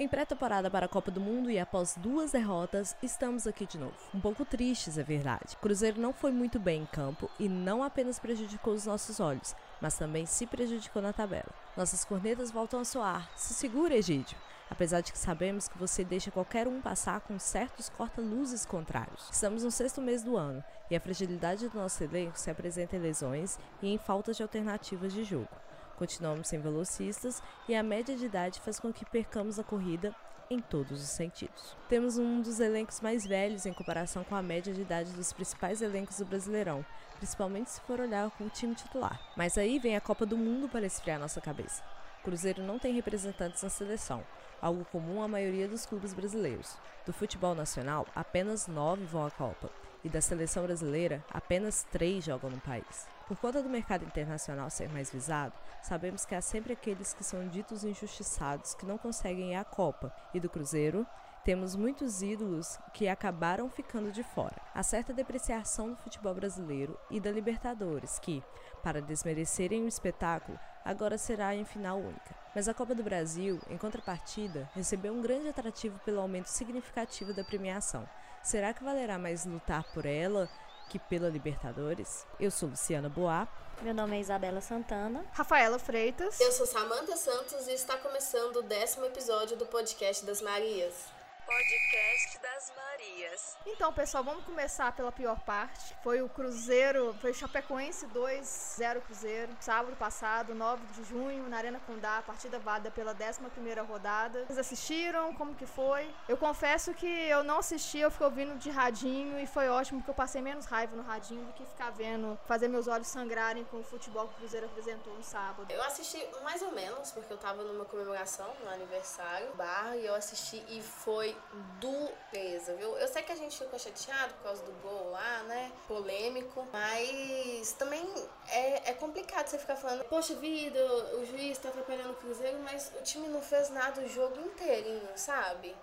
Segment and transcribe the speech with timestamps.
[0.00, 3.96] Em pré-temporada para a Copa do Mundo e após duas derrotas, estamos aqui de novo.
[4.14, 5.54] Um pouco tristes, é verdade.
[5.54, 9.56] O Cruzeiro não foi muito bem em campo e não apenas prejudicou os nossos olhos,
[9.80, 11.52] mas também se prejudicou na tabela.
[11.76, 13.28] Nossas cornetas voltam a soar.
[13.34, 14.38] Se segura, Egídio.
[14.70, 19.28] Apesar de que sabemos que você deixa qualquer um passar com certos corta-luzes contrários.
[19.32, 23.00] Estamos no sexto mês do ano e a fragilidade do nosso elenco se apresenta em
[23.00, 25.48] lesões e em faltas de alternativas de jogo.
[25.98, 30.14] Continuamos sem velocistas e a média de idade faz com que percamos a corrida
[30.48, 31.76] em todos os sentidos.
[31.88, 35.82] Temos um dos elencos mais velhos em comparação com a média de idade dos principais
[35.82, 39.20] elencos do Brasileirão, principalmente se for olhar com o time titular.
[39.36, 41.82] Mas aí vem a Copa do Mundo para esfriar nossa cabeça.
[42.22, 44.24] Cruzeiro não tem representantes na seleção,
[44.62, 46.76] algo comum à maioria dos clubes brasileiros.
[47.04, 49.68] Do futebol nacional, apenas nove vão à Copa,
[50.04, 53.06] e da seleção brasileira, apenas três jogam no país.
[53.26, 57.46] Por conta do mercado internacional ser mais visado, sabemos que há sempre aqueles que são
[57.48, 61.06] ditos injustiçados que não conseguem ir à Copa, e do Cruzeiro,
[61.44, 64.56] temos muitos ídolos que acabaram ficando de fora.
[64.74, 68.42] Há certa depreciação do futebol brasileiro e da Libertadores, que,
[68.82, 72.34] para desmerecerem o espetáculo, agora será em final única.
[72.54, 77.44] Mas a Copa do Brasil, em contrapartida, recebeu um grande atrativo pelo aumento significativo da
[77.44, 78.08] premiação.
[78.42, 80.48] Será que valerá mais lutar por ela
[80.88, 82.26] que pela Libertadores.
[82.40, 83.46] Eu sou Luciana Boá.
[83.82, 85.24] Meu nome é Isabela Santana.
[85.32, 86.40] Rafaela Freitas.
[86.40, 91.17] Eu sou Samanta Santos e está começando o décimo episódio do podcast das Marias.
[91.48, 93.56] Podcast das Marias.
[93.64, 95.94] Então, pessoal, vamos começar pela pior parte.
[96.02, 99.56] Foi o Cruzeiro, foi Chapecoense 2, 0 Cruzeiro.
[99.58, 104.44] Sábado passado, 9 de junho, na Arena Condá, partida válida pela 11ª rodada.
[104.44, 105.32] Vocês assistiram?
[105.36, 106.14] Como que foi?
[106.28, 110.10] Eu confesso que eu não assisti, eu fiquei ouvindo de radinho e foi ótimo porque
[110.10, 113.78] eu passei menos raiva no radinho do que ficar vendo, fazer meus olhos sangrarem com
[113.78, 115.72] o futebol que o Cruzeiro apresentou no sábado.
[115.72, 120.14] Eu assisti mais ou menos, porque eu tava numa comemoração no aniversário, bar, e eu
[120.14, 121.37] assisti e foi
[121.80, 122.96] dureza, viu?
[122.96, 125.72] Eu sei que a gente ficou chateado por causa do gol lá, né?
[125.86, 128.04] Polêmico, mas também
[128.48, 130.78] é, é complicado você ficar falando, poxa vida,
[131.14, 135.08] o juiz tá atrapalhando o Cruzeiro, mas o time não fez nada o jogo inteirinho,
[135.16, 135.74] sabe?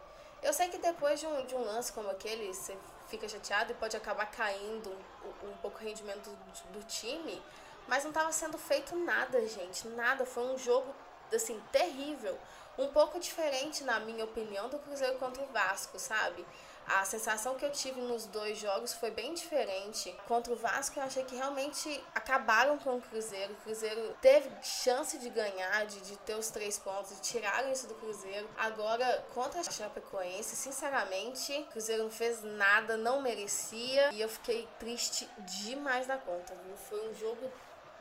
[0.41, 2.77] Eu sei que depois de um, de um lance como aquele, você
[3.07, 4.91] fica chateado e pode acabar caindo
[5.23, 7.41] um, um pouco o rendimento do, do time,
[7.87, 10.25] mas não estava sendo feito nada, gente, nada.
[10.25, 10.93] Foi um jogo,
[11.33, 12.37] assim, terrível
[12.77, 16.45] um pouco diferente, na minha opinião, do Cruzeiro contra o Vasco, sabe?
[16.87, 20.15] A sensação que eu tive nos dois jogos foi bem diferente.
[20.27, 23.53] Contra o Vasco, eu achei que realmente acabaram com o Cruzeiro.
[23.53, 27.87] O Cruzeiro teve chance de ganhar, de, de ter os três pontos, de tiraram isso
[27.87, 28.47] do Cruzeiro.
[28.55, 34.13] Agora, contra a Chapecoense, sinceramente, o Cruzeiro não fez nada, não merecia.
[34.13, 36.77] E eu fiquei triste demais da conta, viu?
[36.77, 37.51] Foi um jogo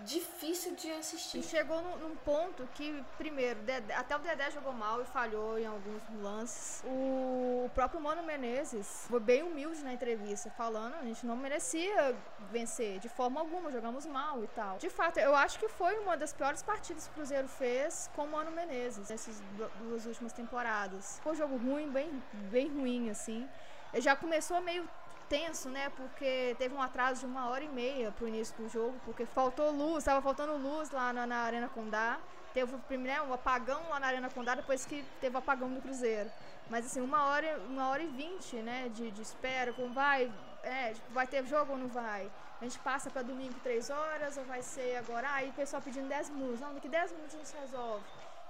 [0.01, 1.39] difícil de assistir.
[1.39, 5.67] E chegou num, ponto que, primeiro, Dedé, até o Dedé jogou mal e falhou em
[5.67, 6.83] alguns lances.
[6.87, 12.17] O, o próprio Mano Menezes foi bem humilde na entrevista, falando a gente não merecia
[12.51, 14.79] vencer de forma alguma, jogamos mal e tal.
[14.79, 18.25] De fato, eu acho que foi uma das piores partidas que o Cruzeiro fez com
[18.25, 19.43] o Mano Menezes nessas
[19.79, 21.21] duas últimas temporadas.
[21.23, 23.49] Foi um jogo ruim, bem, bem ruim, assim.
[23.95, 24.89] Já começou meio
[25.35, 25.91] tenso, né?
[25.97, 29.69] Porque teve um atraso de uma hora e meia pro início do jogo, porque faltou
[29.73, 32.21] luz, estava faltando luz lá na, na Arena Condá.
[32.53, 35.83] Teve primeiro né, um apagão lá na Arena Condá, depois que teve o apagão do
[35.83, 36.31] Cruzeiro.
[36.71, 40.93] Mas assim, uma hora, uma hora e vinte, né, de, de espera, como vai, é,
[40.93, 42.31] tipo, vai ter jogo ou não vai?
[42.61, 45.29] A gente passa para domingo três horas, ou vai ser agora?
[45.33, 48.05] Aí o pessoal pedindo 10 minutos, não, daqui 10 minutos a gente resolve.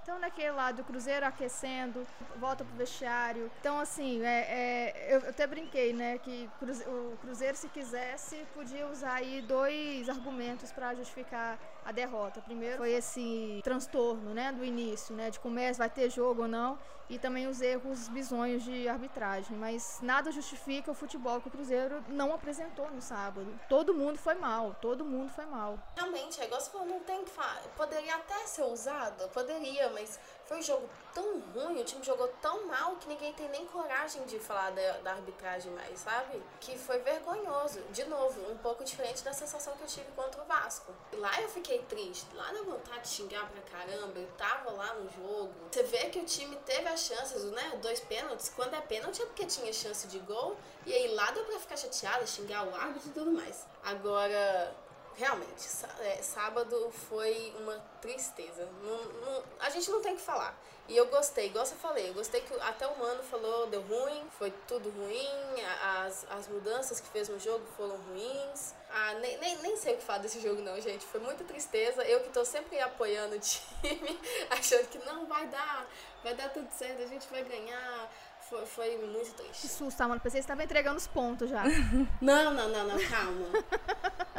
[0.05, 2.05] Então, naquele lado, o Cruzeiro aquecendo,
[2.35, 3.49] volta pro vestiário.
[3.59, 6.47] Então, assim, é, é, eu até brinquei, né, que
[6.85, 12.41] o Cruzeiro, se quisesse, podia usar aí dois argumentos para justificar a derrota.
[12.41, 16.77] Primeiro foi esse transtorno, né, do início, né, de começo, vai ter jogo ou não,
[17.07, 19.55] e também os erros bizonhos de arbitragem.
[19.55, 23.47] Mas nada justifica o futebol que o Cruzeiro não apresentou no sábado.
[23.69, 25.77] Todo mundo foi mal, todo mundo foi mal.
[25.95, 27.61] Realmente, é igual você falou, não tem que falar.
[27.77, 32.67] Poderia até ser usado, poderia, mas foi um jogo tão ruim, o time jogou tão
[32.67, 36.43] mal que ninguém tem nem coragem de falar da, da, arbitragem mais, sabe?
[36.59, 37.81] Que foi vergonhoso.
[37.91, 40.93] De novo, um pouco diferente da sensação que eu tive contra o Vasco.
[41.13, 45.09] Lá eu fiquei triste, lá deu vontade de xingar pra caramba, eu tava lá no
[45.09, 45.53] jogo.
[45.71, 47.79] Você vê que o time teve as chances, né?
[47.81, 48.49] Dois pênaltis.
[48.49, 50.57] Quando é pênalti é porque tinha chance de gol.
[50.85, 53.65] E aí lá deu pra ficar chateada, xingar o árbitro e tudo mais.
[53.83, 54.75] Agora,
[55.17, 55.67] realmente,
[56.01, 58.67] é, sábado foi uma tristeza.
[58.83, 60.57] Não- não- a gente não tem o que falar.
[60.87, 64.23] E eu gostei, igual você falei, eu gostei que até o Mano falou, deu ruim,
[64.37, 68.75] foi tudo ruim, as, as mudanças que fez no jogo foram ruins.
[68.91, 71.03] Ah, nem, nem, nem sei o que falar desse jogo não, gente.
[71.05, 72.03] Foi muita tristeza.
[72.03, 74.19] Eu que tô sempre apoiando o time,
[74.51, 75.87] achando que não vai dar,
[76.23, 78.11] vai dar tudo certo, a gente vai ganhar.
[78.49, 79.67] Foi, foi muito Que triste.
[79.67, 80.21] susto, tá, mano.
[80.21, 81.63] Pensei que você tava entregando os pontos já.
[82.21, 83.47] Não, não, não, não, calma.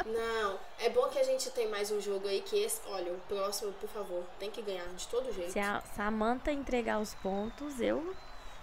[0.05, 3.17] Não, é bom que a gente tem mais um jogo aí que esse, olha, o
[3.27, 5.51] próximo, por favor, tem que ganhar de todo jeito.
[5.51, 8.15] Se a Samantha entregar os pontos, eu.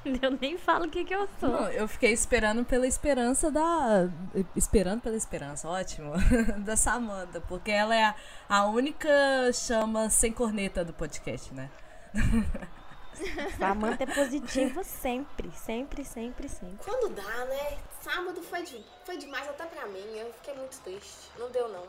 [0.20, 1.48] Eu nem falo o que, que eu sou.
[1.48, 4.06] Não, eu fiquei esperando pela esperança da.
[4.54, 6.12] Esperando pela esperança, ótimo.
[6.62, 8.14] da Samanta, porque ela é a,
[8.50, 9.08] a única
[9.54, 11.70] chama sem corneta do podcast, né?
[13.58, 15.50] Samantha é positiva sempre.
[15.52, 16.78] Sempre, sempre, sempre.
[16.84, 17.78] Quando dá, né?
[18.02, 20.16] Sábado foi, de- foi demais até pra mim.
[20.18, 21.30] Eu fiquei muito triste.
[21.38, 21.86] Não deu, não.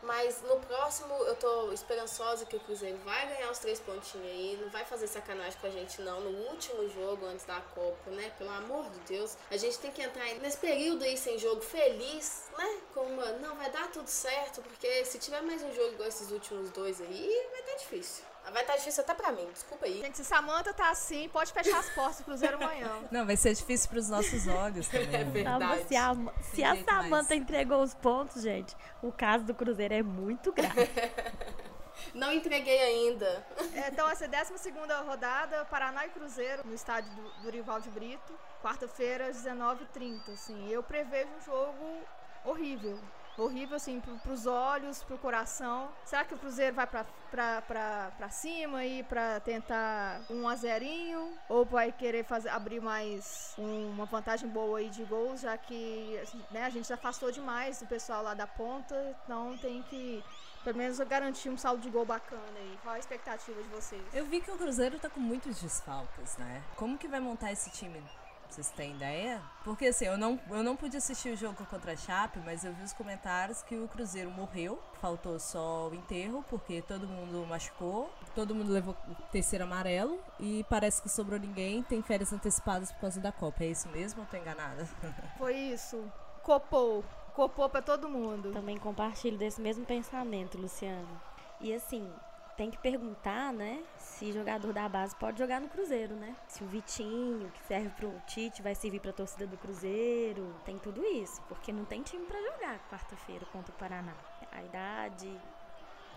[0.00, 4.56] Mas no próximo eu tô esperançosa que o Cruzeiro vai ganhar os três pontinhos aí.
[4.62, 6.20] Não vai fazer sacanagem com a gente, não.
[6.20, 8.30] No último jogo antes da Copa, né?
[8.38, 9.36] Pelo amor de Deus.
[9.50, 12.76] A gente tem que entrar nesse período aí sem jogo feliz, né?
[12.94, 13.24] Com uma.
[13.38, 14.62] Não, vai dar tudo certo.
[14.62, 18.24] Porque se tiver mais um jogo igual esses últimos dois aí, vai estar difícil.
[18.50, 20.00] Vai estar difícil até pra mim, desculpa aí.
[20.00, 22.90] Gente, se Samanta tá assim, pode fechar as portas do Cruzeiro amanhã.
[23.10, 25.08] Não, vai ser difícil pros nossos olhos também.
[25.18, 25.88] É verdade.
[25.88, 27.08] Se a, se a jeito mais.
[27.08, 30.88] Samantha entregou os pontos, gente, o caso do Cruzeiro é muito grave.
[32.14, 33.44] Não entreguei ainda.
[33.74, 34.70] É, então, essa é a 12
[35.06, 38.32] rodada, Paraná e Cruzeiro, no estádio do Dorival de Brito.
[38.62, 40.32] Quarta-feira, às 19h30.
[40.32, 42.00] Assim, eu prevejo um jogo
[42.44, 42.98] horrível.
[43.38, 45.88] Horrível, assim, pro, pros olhos, pro coração.
[46.04, 51.32] Será que o Cruzeiro vai pra cima e pra tentar um a zerinho?
[51.48, 56.18] Ou vai querer fazer, abrir mais um- uma vantagem boa aí de gols, já que
[56.22, 60.22] assim, né, a gente já afastou demais do pessoal lá da ponta, então tem que
[60.64, 62.78] pelo menos garantir um saldo de gol bacana aí.
[62.82, 64.02] Qual a expectativa de vocês?
[64.12, 66.62] Eu vi que o Cruzeiro tá com muitos desfalques, né?
[66.76, 68.02] Como que vai montar esse time?
[68.48, 69.40] Vocês têm ideia?
[69.62, 72.72] Porque assim, eu não, eu não pude assistir o jogo contra a Chape, mas eu
[72.72, 74.82] vi os comentários que o Cruzeiro morreu.
[75.00, 80.64] Faltou só o enterro, porque todo mundo machucou, todo mundo levou o terceiro amarelo e
[80.68, 83.64] parece que sobrou ninguém, tem férias antecipadas por causa da Copa.
[83.64, 84.88] É isso mesmo ou tô enganada?
[85.38, 86.10] Foi isso.
[86.42, 87.04] Copou.
[87.34, 88.50] Copou pra todo mundo.
[88.52, 91.20] Também compartilho desse mesmo pensamento, Luciano.
[91.60, 92.10] E assim,
[92.58, 96.34] tem que perguntar, né, se jogador da base pode jogar no Cruzeiro, né?
[96.48, 100.52] Se o Vitinho, que serve pro Tite, vai servir pra torcida do Cruzeiro.
[100.64, 104.12] Tem tudo isso, porque não tem time pra jogar quarta-feira contra o Paraná.
[104.50, 105.30] A idade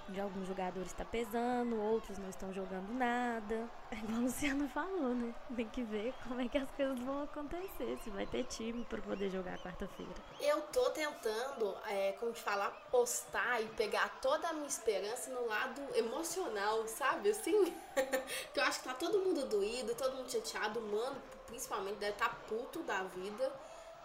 [0.10, 3.70] de alguns jogadores está pesando, outros não estão jogando nada.
[3.92, 5.34] É igual a Luciano falou, né?
[5.56, 9.02] Tem que ver como é que as coisas vão acontecer, se vai ter time pra
[9.02, 10.12] poder jogar quarta-feira.
[10.40, 15.46] Eu tô tentando, é, como te falar, apostar e pegar toda a minha esperança no
[15.48, 17.30] lado emocional, sabe?
[17.32, 17.74] Assim,
[18.54, 22.14] que eu acho que tá todo mundo doído, todo mundo chateado, o mano, principalmente, deve
[22.14, 23.52] estar puto da vida,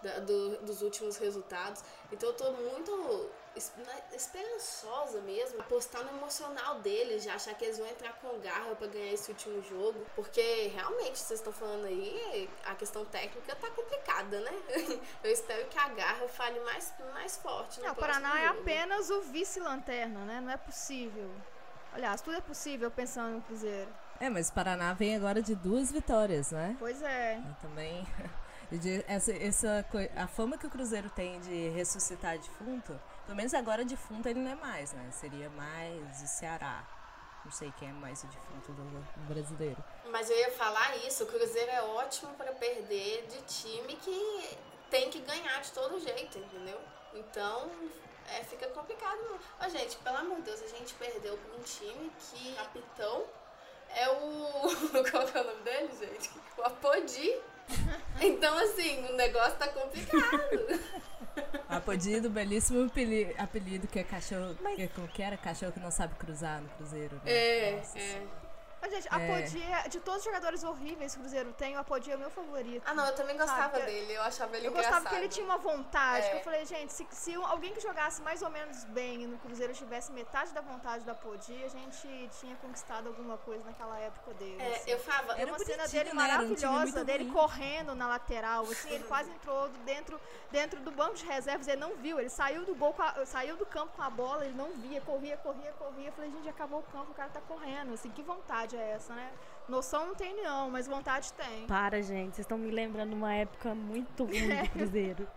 [0.02, 1.82] da- do- dos últimos resultados.
[2.12, 3.30] Então eu tô muito
[4.12, 8.86] esperançosa mesmo, apostar no emocional deles, já achar que eles vão entrar com garra pra
[8.86, 14.40] ganhar esse último jogo, porque realmente vocês estão falando aí, a questão técnica tá complicada,
[14.40, 14.52] né?
[15.22, 17.78] Eu espero que a garra fale mais, mais forte.
[17.80, 18.60] No Não, o Paraná é jogo.
[18.60, 20.40] apenas o vice-lanterna, né?
[20.40, 21.30] Não é possível.
[21.92, 23.90] Aliás, tudo é possível pensando no Cruzeiro.
[24.20, 26.76] É, mas o Paraná vem agora de duas vitórias, né?
[26.78, 27.36] Pois é.
[27.38, 28.06] Eu também.
[28.72, 29.84] de- essa, essa,
[30.16, 34.52] a fama que o Cruzeiro tem de ressuscitar defunto, pelo menos agora defunto ele não
[34.52, 35.10] é mais, né?
[35.10, 36.84] Seria mais o Ceará.
[37.44, 39.82] Não sei quem é mais o defunto do, brasileiro.
[40.10, 44.58] Mas eu ia falar isso, o Cruzeiro é ótimo pra perder de time que
[44.90, 46.80] tem que ganhar de todo jeito, entendeu?
[47.14, 47.70] Então,
[48.28, 49.40] é, fica complicado.
[49.60, 53.24] Ó, gente, pelo amor de Deus, a gente perdeu um time que capitão
[53.90, 54.62] é o.
[55.10, 56.30] Qual é o nome dele, gente?
[56.56, 57.40] O Apodi.
[58.20, 60.80] Então, assim, o negócio tá complicado.
[61.68, 64.54] Apodido, belíssimo apeli- apelido que é cachorro.
[64.74, 65.36] Que, como que era?
[65.36, 67.16] Cachorro que não sabe cruzar no Cruzeiro.
[67.16, 67.32] Né?
[67.32, 68.22] É, Nossa é.
[68.80, 69.26] Mas, gente, a É.
[69.42, 72.18] Podi, é- de todos os jogadores horríveis que o Cruzeiro tem, o Apodi é o
[72.18, 72.82] meu favorito.
[72.86, 74.92] Ah, não, eu também gostava Sabe, dele, eu achava ele Eu engraçado.
[74.94, 76.26] gostava que ele tinha uma vontade.
[76.26, 76.30] É.
[76.30, 79.38] Que eu falei, gente, se, se alguém que jogasse mais ou menos bem e no
[79.38, 84.32] Cruzeiro tivesse metade da vontade da Podi, a gente tinha conquistado alguma coisa naquela época
[84.34, 84.60] dele.
[84.62, 84.90] É, assim.
[84.90, 86.12] eu falava, Era uma cena dele né?
[86.12, 87.32] Um maravilhosa, dele ruim.
[87.32, 91.96] correndo na lateral, assim, ele quase entrou dentro, dentro do banco de reservas, ele não
[91.96, 94.70] viu, ele saiu do gol, com a- saiu do campo com a bola, ele não
[94.72, 98.10] via, corria, corria, corria, eu falei, gente, acabou o campo, o cara tá correndo, assim,
[98.10, 99.30] que vontade é essa, né?
[99.68, 101.66] Noção não tem não, mas vontade tem.
[101.66, 102.36] Para, gente.
[102.36, 105.28] Vocês estão me lembrando uma época muito ruim do Cruzeiro.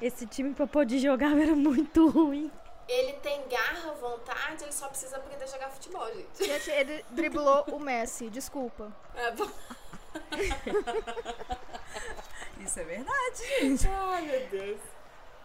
[0.00, 2.50] Esse time pra poder jogar era muito ruim.
[2.88, 6.44] Ele tem garra, vontade, ele só precisa aprender a jogar futebol, gente.
[6.44, 8.92] Gente, ele driblou o Messi, desculpa.
[9.14, 9.50] É bom.
[12.60, 13.88] Isso é verdade, gente.
[13.88, 14.80] Ai, meu Deus.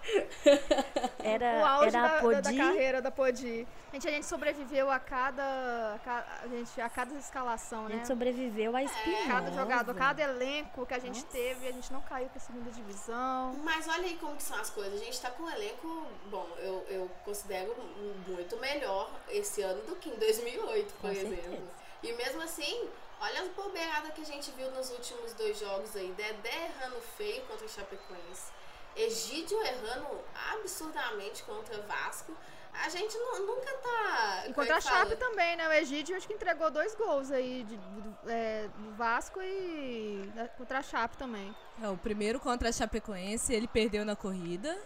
[1.24, 2.42] Era, o auge era a da, da, Podi.
[2.42, 3.68] da carreira da Podi.
[3.94, 7.96] Gente, a gente sobreviveu a cada, a a gente, a cada escalação, A né?
[7.96, 9.28] gente sobreviveu a espinhosa.
[9.28, 11.28] Cada jogador, cada elenco que a gente Nossa.
[11.28, 13.54] teve, a gente não caiu pra segunda divisão.
[13.64, 15.00] Mas olha aí como que são as coisas.
[15.00, 17.76] A gente tá com um elenco, bom, eu, eu considero
[18.28, 21.36] muito melhor esse ano do que em 2008, por Com exemplo.
[21.36, 21.62] certeza.
[22.04, 22.90] E mesmo assim,
[23.20, 26.12] olha as bobeiradas que a gente viu nos últimos dois jogos aí.
[26.18, 28.52] Dedé errando feio contra o Chapecoense.
[28.96, 30.08] Egídio errando
[30.54, 32.34] absurdamente contra o Vasco.
[32.74, 34.44] A gente nu- nunca tá.
[34.48, 34.82] E é contra a?
[34.82, 35.68] Chape também, né?
[35.68, 40.48] O Egídio acho que entregou dois gols aí de- do, é, do Vasco e da-
[40.48, 41.54] contra a Chape também.
[41.84, 44.78] É, o primeiro contra a Chapecoense, ele perdeu na corrida.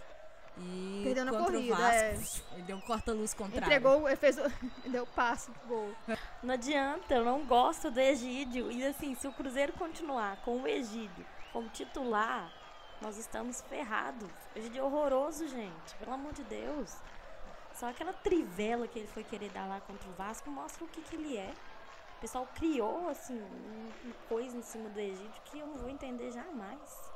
[0.57, 2.53] E Perdeu na contra corrida, o Vasco, é.
[2.53, 3.65] ele deu um corta-luz contrário.
[3.67, 4.43] Entregou, ele fez o,
[4.89, 5.93] deu passe, gol.
[6.41, 8.71] Não adianta, eu não gosto do Egídio.
[8.71, 12.50] E assim, se o Cruzeiro continuar com o Egídio como titular,
[13.02, 14.30] nós estamos ferrados.
[14.56, 15.96] O Egídio é horroroso, gente.
[16.00, 16.96] Pelo amor de Deus.
[17.74, 21.02] Só aquela trivela que ele foi querer dar lá contra o Vasco mostra o que,
[21.02, 21.54] que ele é.
[22.18, 25.90] O pessoal criou, assim, um- uma coisa em cima do Egídio que eu não vou
[25.90, 27.12] entender jamais.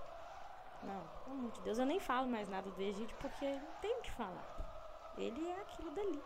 [0.83, 3.99] Não, pelo amor de Deus, eu nem falo mais nada do Egídio porque não tenho
[3.99, 5.13] o que falar.
[5.17, 6.21] Ele é aquilo dali.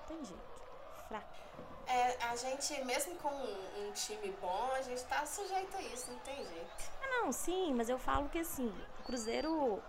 [0.00, 0.57] Não tem jeito.
[1.08, 1.26] Fraco.
[1.86, 6.10] É, a gente, mesmo com um, um time bom, a gente tá sujeito a isso,
[6.12, 6.92] não tem jeito.
[7.02, 8.68] Ah, não, sim, mas eu falo que assim,
[9.00, 9.82] o Cruzeiro,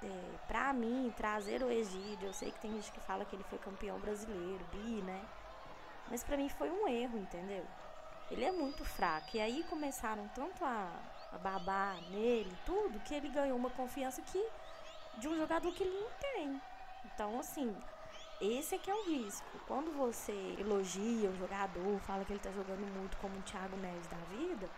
[0.00, 3.42] é, pra mim, trazer o Egídio, eu sei que tem gente que fala que ele
[3.44, 5.20] foi campeão brasileiro, bi, né?
[6.08, 7.66] Mas pra mim foi um erro, entendeu?
[8.30, 9.36] Ele é muito fraco.
[9.36, 10.88] E aí começaram tanto a,
[11.32, 14.48] a babar nele, tudo, que ele ganhou uma confiança que
[15.18, 16.62] de um jogador que ele não tem.
[17.04, 17.76] Então, assim,
[18.40, 19.46] esse é que é o risco.
[19.66, 24.06] Quando você elogia o jogador, fala que ele tá jogando muito como o Thiago Neves
[24.06, 24.68] da vida,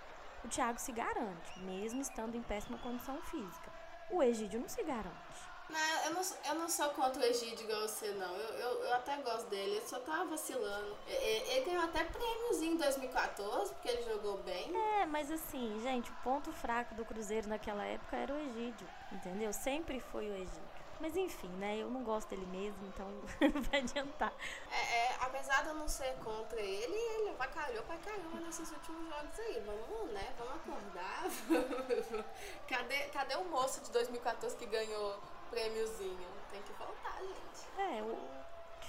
[0.45, 3.71] o Thiago se garante, mesmo estando em péssima condição física.
[4.11, 5.53] O Egídio não se garante.
[5.71, 8.35] Não, eu não, sou- eu não sou contra o Egídio igual você, não.
[8.37, 10.95] Eu, eu, eu até gosto dele, ele só tá vacilando.
[11.07, 14.77] E- e- Ele ganhou até prêmiozinho em 2014, porque ele jogou bem.
[14.77, 19.51] É, mas assim, gente, o ponto fraco do Cruzeiro naquela época era o Egídio, entendeu?
[19.53, 20.72] Sempre foi o Egídio.
[21.03, 21.79] Mas enfim, né?
[21.79, 23.05] Eu não gosto dele mesmo, então
[23.41, 24.33] não vai adiantar.
[24.71, 29.09] É, é, apesar de eu não ser contra ele, ele avacalhou pra caramba nesses últimos
[29.09, 29.61] jogos aí.
[29.67, 30.33] Vamos, né?
[30.39, 31.25] Vamos acordar.
[32.69, 35.19] cadê, cadê o moço de 2014 que ganhou
[35.51, 36.29] prêmiozinho?
[36.53, 37.81] Tem que voltar, gente.
[37.81, 38.17] É, o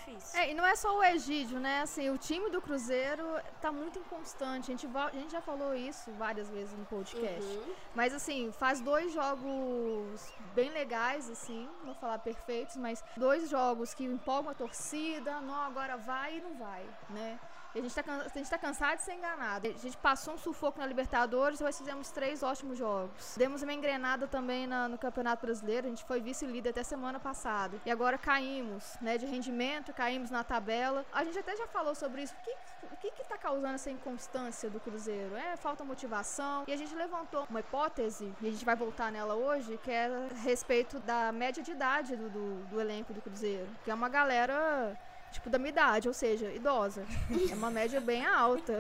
[0.06, 0.40] difícil.
[0.40, 1.82] É, e não é só o Egídio, né?
[1.82, 3.24] Assim, o time do Cruzeiro
[3.62, 4.72] tá muito inconstante.
[4.72, 7.42] A gente, a gente já falou isso várias vezes no podcast.
[7.42, 7.74] Uhum.
[7.96, 13.94] Mas assim, faz dois jogos bem legais, assim, não vou falar perfeitos, mas dois jogos
[13.94, 17.40] que empolgam a torcida, não, agora vai e não vai, né?
[17.76, 18.04] A gente, tá,
[18.36, 19.68] gente tá cansado de ser enganado.
[19.68, 23.36] A gente passou um sufoco na Libertadores, nós fizemos três ótimos jogos.
[23.36, 27.78] Demos uma engrenada também na- no Campeonato Brasileiro, a gente foi vice-líder até semana passada.
[27.86, 31.04] E agora caímos, né, de rendimento, caímos na tabela.
[31.12, 32.36] A gente até já falou sobre isso.
[32.40, 32.52] O que,
[32.94, 35.36] o que que tá causando essa inconstância do Cruzeiro?
[35.36, 36.64] É falta motivação.
[36.68, 40.06] E a gente levantou uma hipótese, e a gente vai voltar nela hoje, que é
[40.06, 43.68] a respeito da média de idade do, do, do elenco do Cruzeiro.
[43.84, 44.96] Que é uma galera,
[45.34, 47.06] tipo, da minha idade, ou seja, idosa.
[47.52, 48.80] É uma média bem alta.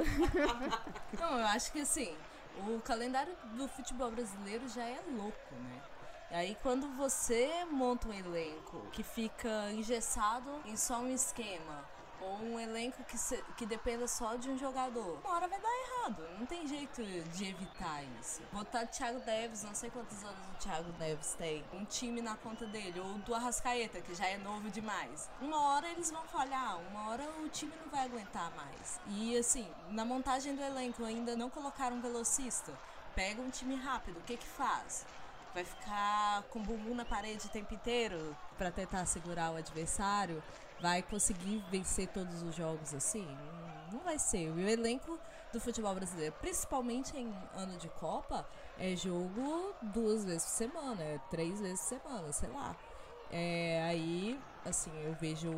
[1.20, 2.16] Não, eu acho que assim,
[2.68, 5.82] o calendário do futebol brasileiro já é louco, né?
[6.32, 11.86] Aí quando você monta um elenco que fica engessado em só um esquema,
[12.24, 15.70] ou um elenco que, se- que dependa só de um jogador, uma hora vai dar
[15.70, 16.24] errado.
[16.40, 18.42] Não tem jeito de evitar isso.
[18.52, 22.66] Botar Thiago Neves, não sei quantos anos o Thiago Neves tem, um time na conta
[22.66, 25.30] dele, ou do Arrascaeta, que já é novo demais.
[25.42, 29.00] Uma hora eles vão falhar, uma hora o time não vai aguentar mais.
[29.08, 32.74] E assim, na montagem do elenco ainda não colocaram um velocista.
[33.16, 35.06] Pega um time rápido, o que que faz?
[35.54, 40.42] Vai ficar com o bumbum na parede o tempo inteiro pra tentar segurar o adversário?
[40.84, 43.26] Vai conseguir vencer todos os jogos assim?
[43.90, 44.50] Não- vai ser.
[44.50, 45.18] O elenco
[45.54, 48.46] do futebol brasileiro, principalmente em ano de Copa,
[48.78, 52.76] é jogo duas vezes por semana, é três vezes por semana, sei lá.
[53.32, 55.50] É, aí, assim, eu vejo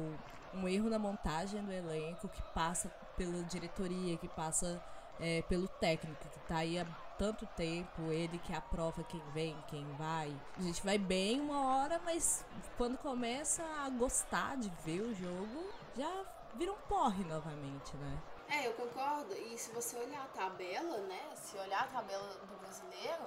[0.53, 4.79] um erro na montagem do elenco que passa pela diretoria, que passa
[5.19, 6.85] é, pelo técnico, que tá aí há
[7.17, 10.35] tanto tempo, ele que aprova quem vem, quem vai.
[10.57, 12.45] A gente vai bem uma hora, mas
[12.77, 18.17] quando começa a gostar de ver o jogo, já vira um porre novamente, né?
[18.49, 19.33] É, eu concordo.
[19.33, 21.21] E se você olhar a tabela, né?
[21.35, 23.23] Se olhar a tabela do brasileiro,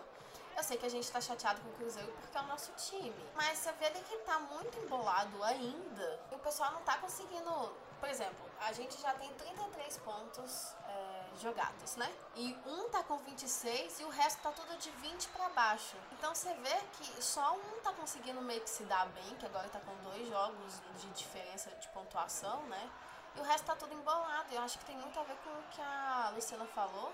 [0.56, 3.14] Eu sei que a gente tá chateado com o Cruzeiro porque é o nosso time.
[3.36, 6.20] Mas você vê que tá muito embolado ainda.
[6.32, 7.72] E o pessoal não tá conseguindo.
[8.00, 12.12] Por exemplo, a gente já tem 33 pontos é, jogados, né?
[12.34, 15.96] E um tá com 26 e o resto tá tudo de 20 para baixo.
[16.12, 19.68] Então você vê que só um tá conseguindo meio que se dar bem, que agora
[19.68, 22.90] tá com dois jogos de diferença de pontuação, né?
[23.36, 24.52] E o resto tá tudo embolado.
[24.52, 27.12] Eu acho que tem muito a ver com o que a Luciana falou.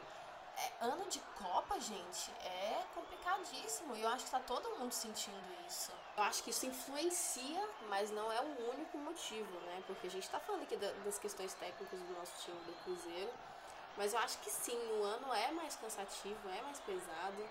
[0.57, 3.97] É, ano de Copa, gente, é complicadíssimo.
[3.97, 5.90] E eu acho que tá todo mundo sentindo isso.
[6.16, 9.83] Eu acho que isso influencia, mas não é o único motivo, né?
[9.87, 13.33] Porque a gente tá falando aqui das questões técnicas do nosso time do Cruzeiro.
[13.96, 17.48] Mas eu acho que sim, o ano é mais cansativo, é mais pesado.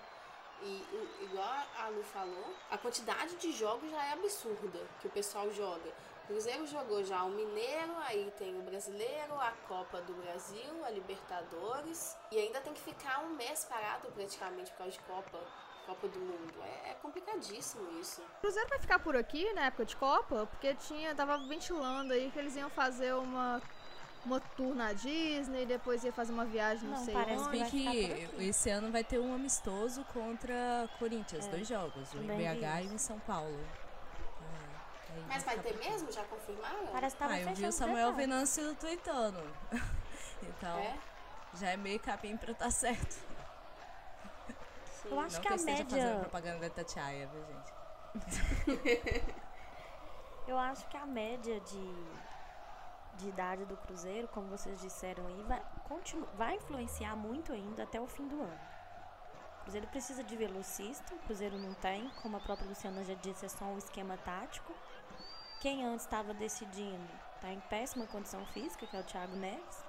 [0.62, 0.84] E
[1.22, 1.48] igual
[1.78, 5.90] a Lu falou, a quantidade de jogos já é absurda que o pessoal joga.
[6.24, 10.90] O Cruzeiro jogou já o Mineiro, aí tem o Brasileiro, a Copa do Brasil, a
[10.90, 12.16] Libertadores.
[12.32, 15.38] E ainda tem que ficar um mês parado praticamente por causa de Copa.
[15.84, 16.54] Copa do Mundo.
[16.62, 18.22] É, é, complicadíssimo isso.
[18.22, 22.30] O Cruzeiro vai ficar por aqui na época de Copa, porque tinha, tava ventilando aí
[22.30, 23.60] que eles iam fazer uma
[24.26, 27.64] uma tour na Disney, depois ia fazer uma viagem, não, não sei parece onde.
[27.64, 31.50] que, que esse ano vai ter um amistoso contra Corinthians, é.
[31.50, 33.58] dois jogos, o BH e o São Paulo.
[35.16, 36.10] É, Mas vai ter mesmo?
[36.10, 36.86] Já confirmaram?
[36.88, 39.40] Parece que tava ah, eu vi o Samuel Venâncio tweetando.
[40.42, 40.98] então, é?
[41.54, 43.12] já é meio capim pra estar tá certo.
[45.02, 45.10] Sim.
[45.10, 45.84] Eu acho não que, que a média...
[45.84, 47.74] fazendo propaganda da Tatiaia, viu, gente?
[50.48, 51.94] eu acho que a média de
[53.16, 58.00] de idade do Cruzeiro, como vocês disseram aí, vai, continu, vai influenciar muito ainda até
[58.00, 58.60] o fim do ano.
[59.58, 63.46] O Cruzeiro precisa de velocista, o Cruzeiro não tem, como a própria Luciana já disse,
[63.46, 64.72] é só um esquema tático.
[65.60, 69.84] Quem antes estava decidindo está em péssima condição física, que é o Thiago Neves.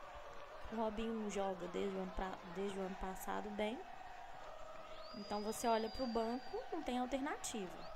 [0.72, 3.78] O Robinho joga desde o ano, pra, desde o ano passado bem.
[5.16, 7.96] Então você olha para o banco, não tem alternativa.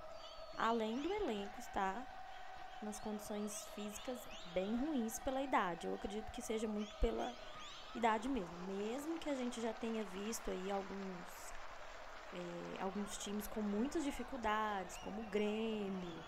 [0.57, 2.18] Além do elenco estar
[2.81, 4.19] nas condições físicas
[4.53, 5.87] bem ruins pela idade.
[5.87, 7.33] Eu acredito que seja muito pela
[7.95, 8.49] idade mesmo.
[8.67, 11.53] Mesmo que a gente já tenha visto aí alguns,
[12.33, 16.23] é, alguns times com muitas dificuldades, como o Grêmio.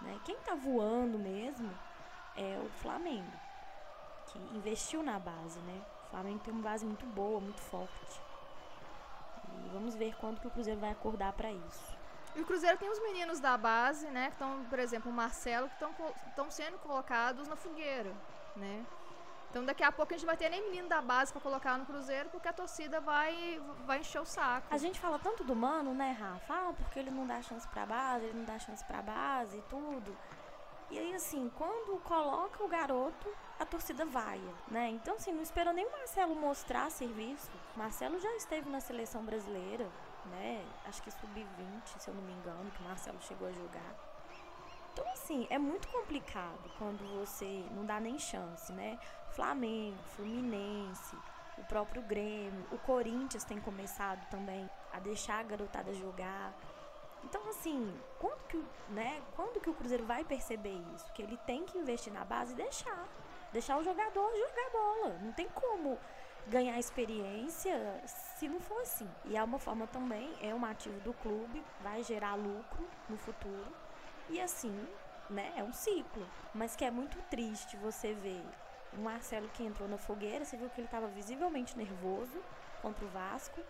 [0.00, 0.20] Né?
[0.24, 1.70] Quem está voando mesmo
[2.36, 3.32] é o Flamengo,
[4.26, 5.58] que investiu na base.
[5.60, 5.82] Né?
[6.06, 8.20] O Flamengo tem uma base muito boa, muito forte.
[9.64, 11.93] E vamos ver quando que o Cruzeiro vai acordar para isso.
[12.34, 14.26] E o Cruzeiro tem os meninos da base, né?
[14.26, 15.84] Que estão, por exemplo, o Marcelo, que
[16.28, 18.12] estão sendo colocados na fogueira,
[18.56, 18.84] né?
[19.50, 21.86] Então daqui a pouco a gente vai ter nem menino da base para colocar no
[21.86, 24.66] Cruzeiro, porque a torcida vai, vai encher o saco.
[24.68, 26.52] A gente fala tanto do Mano, né, Rafa?
[26.52, 29.62] Ah, porque ele não dá chance pra base, ele não dá chance pra base e
[29.70, 30.16] tudo.
[30.90, 34.90] E aí, assim, quando coloca o garoto, a torcida vai, né?
[34.90, 37.50] Então, assim, não espera nem o Marcelo mostrar serviço.
[37.76, 39.88] Marcelo já esteve na seleção brasileira,
[40.28, 40.64] né?
[40.86, 43.94] Acho que sub-20, se eu não me engano, que o Marcelo chegou a jogar.
[44.92, 48.98] Então, assim, é muito complicado quando você não dá nem chance, né?
[49.32, 51.16] Flamengo, Fluminense,
[51.58, 56.54] o próprio Grêmio, o Corinthians tem começado também a deixar a garotada jogar.
[57.24, 61.12] Então, assim, quando que, né, quando que o Cruzeiro vai perceber isso?
[61.12, 63.08] Que ele tem que investir na base e deixar.
[63.52, 65.18] Deixar o jogador jogar bola.
[65.20, 65.98] Não tem como
[66.48, 69.08] ganhar experiência se não for assim.
[69.24, 73.72] E é uma forma também, é um ativo do clube, vai gerar lucro no futuro.
[74.28, 74.76] E assim,
[75.30, 76.26] né, é um ciclo.
[76.54, 78.44] Mas que é muito triste você ver
[78.92, 82.40] o Marcelo que entrou na fogueira, você viu que ele estava visivelmente nervoso
[82.80, 83.60] contra o Vasco.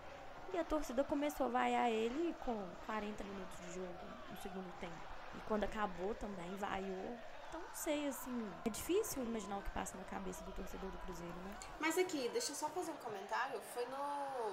[0.53, 2.57] E a torcida começou a vaiar ele com
[2.87, 4.93] 40 minutos de jogo no segundo tempo.
[5.37, 7.19] E quando acabou também, vaiou
[7.55, 8.53] então, não sei, assim.
[8.65, 11.57] É difícil imaginar o que passa na cabeça do torcedor do Cruzeiro, né?
[11.79, 13.61] Mas aqui, deixa eu só fazer um comentário.
[13.73, 14.51] Foi no,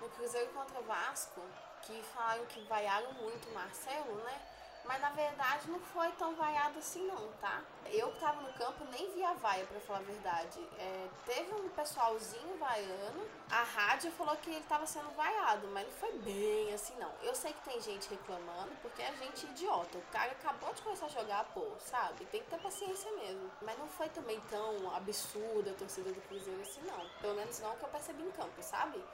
[0.00, 1.42] no Cruzeiro contra Vasco
[1.82, 4.40] que falaram que vaiaram muito o Marcelo, né?
[4.88, 7.62] Mas na verdade não foi tão vaiado assim não, tá?
[7.90, 10.66] Eu que tava no campo nem vi a vaia, pra falar a verdade.
[10.78, 15.92] É, teve um pessoalzinho vaiando, a rádio falou que ele tava sendo vaiado, mas não
[15.92, 17.12] foi bem assim não.
[17.22, 19.98] Eu sei que tem gente reclamando, porque é gente idiota.
[19.98, 22.24] O cara acabou de começar a jogar, pô, sabe?
[22.26, 23.50] Tem que ter paciência mesmo.
[23.60, 27.06] Mas não foi também tão absurda a torcida do Cruzeiro assim não.
[27.20, 29.04] Pelo menos não que eu percebi em campo, sabe?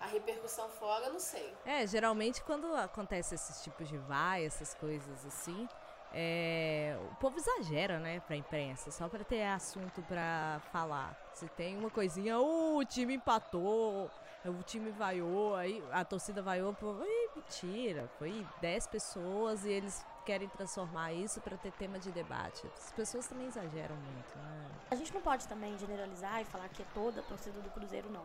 [0.00, 1.54] A repercussão fora, eu não sei.
[1.64, 5.68] É, geralmente quando acontece esses tipos de vai, essas coisas assim,
[6.12, 11.16] é, o povo exagera, né, pra imprensa, só pra ter assunto pra falar.
[11.34, 14.10] Se tem uma coisinha, oh, o time empatou,
[14.44, 16.94] o time vaiou, aí a torcida vaiou, pô,
[17.36, 22.66] mentira, foi 10 pessoas e eles querem transformar isso para ter tema de debate.
[22.76, 24.66] As pessoas também exageram muito, né?
[24.90, 28.10] A gente não pode também generalizar e falar que é toda a torcida do Cruzeiro,
[28.10, 28.24] não.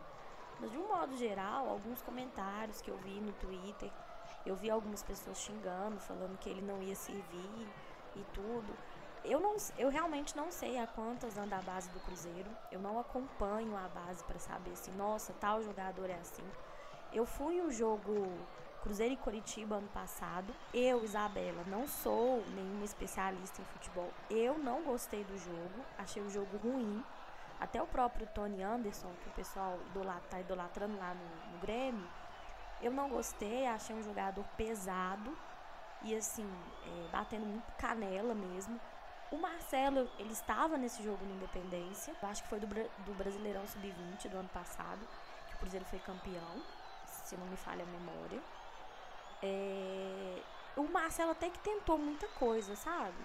[0.59, 3.91] Mas de um modo geral, alguns comentários que eu vi no Twitter
[4.45, 7.67] Eu vi algumas pessoas xingando, falando que ele não ia servir
[8.15, 8.73] e tudo.
[9.23, 12.49] Eu, não, eu realmente não sei a quantas anda a base do Cruzeiro.
[12.71, 16.43] Eu não acompanho a base para saber se, nossa, tal jogador é assim.
[17.11, 18.27] Eu fui o jogo
[18.83, 20.53] Cruzeiro e Coritiba ano passado.
[20.71, 24.11] Eu, Isabela, não sou nenhuma especialista em futebol.
[24.29, 27.03] Eu não gostei do jogo, achei o jogo ruim.
[27.59, 29.79] Até o próprio Tony Anderson, que o pessoal
[30.23, 32.07] está idolatrando lá no, no Grêmio,
[32.81, 35.35] eu não gostei, achei um jogador pesado
[36.01, 36.47] e assim,
[36.85, 38.79] é, batendo muito canela mesmo.
[39.31, 43.65] O Marcelo, ele estava nesse jogo no Independência, eu acho que foi do, do Brasileirão
[43.65, 44.99] Sub-20 do ano passado,
[45.47, 46.61] que o Cruzeiro foi campeão,
[47.05, 48.39] se não me falha a memória.
[49.41, 50.41] É,
[50.75, 53.17] o Marcelo até que tentou muita coisa, sabe?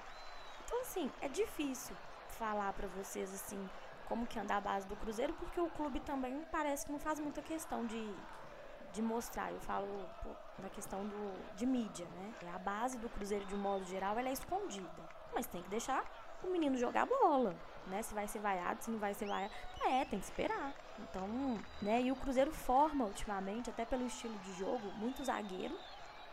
[0.65, 1.97] Então, assim, é difícil
[2.39, 3.69] falar para vocês, assim,
[4.11, 7.21] como que anda a base do Cruzeiro, porque o clube também parece que não faz
[7.21, 8.13] muita questão de,
[8.93, 9.53] de mostrar.
[9.53, 9.87] Eu falo
[10.21, 12.51] pô, na questão do, de mídia, né?
[12.53, 15.09] A base do Cruzeiro, de um modo geral, ela é escondida.
[15.33, 16.05] Mas tem que deixar
[16.43, 17.55] o menino jogar bola,
[17.87, 18.03] né?
[18.03, 19.55] Se vai ser vaiado, se não vai ser vaiado.
[19.87, 20.75] É, tem que esperar.
[20.99, 21.29] Então,
[21.81, 22.03] né?
[22.03, 25.79] E o Cruzeiro forma ultimamente, até pelo estilo de jogo, muito zagueiro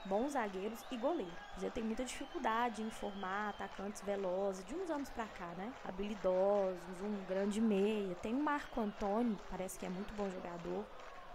[0.07, 1.31] bons zagueiros e goleiro.
[1.31, 5.71] O Cruzeiro tem muita dificuldade em formar atacantes velozes, de uns anos pra cá, né?
[5.85, 8.15] Habilidosos, um grande meia.
[8.15, 10.85] Tem o Marco Antônio, parece que é muito bom jogador.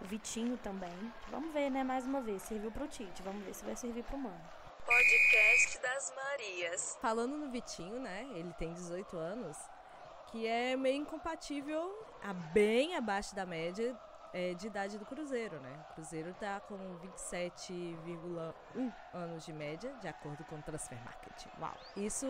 [0.01, 1.13] O Vitinho também.
[1.31, 1.85] Vamos ver, né?
[1.85, 3.23] Mais uma vez, serviu pro Tite.
[3.23, 4.41] Vamos ver se vai servir pro Mano.
[4.85, 6.99] Podcast das Marias.
[7.01, 8.27] Falando no Vitinho, né?
[8.35, 9.57] Ele tem 18 anos,
[10.27, 13.97] que é meio incompatível, a bem abaixo da média
[14.33, 15.85] é, de idade do Cruzeiro, né?
[15.91, 21.47] O Cruzeiro está com 27,1 anos de média, de acordo com o Transfer Market.
[21.61, 21.77] Uau!
[21.97, 22.27] Isso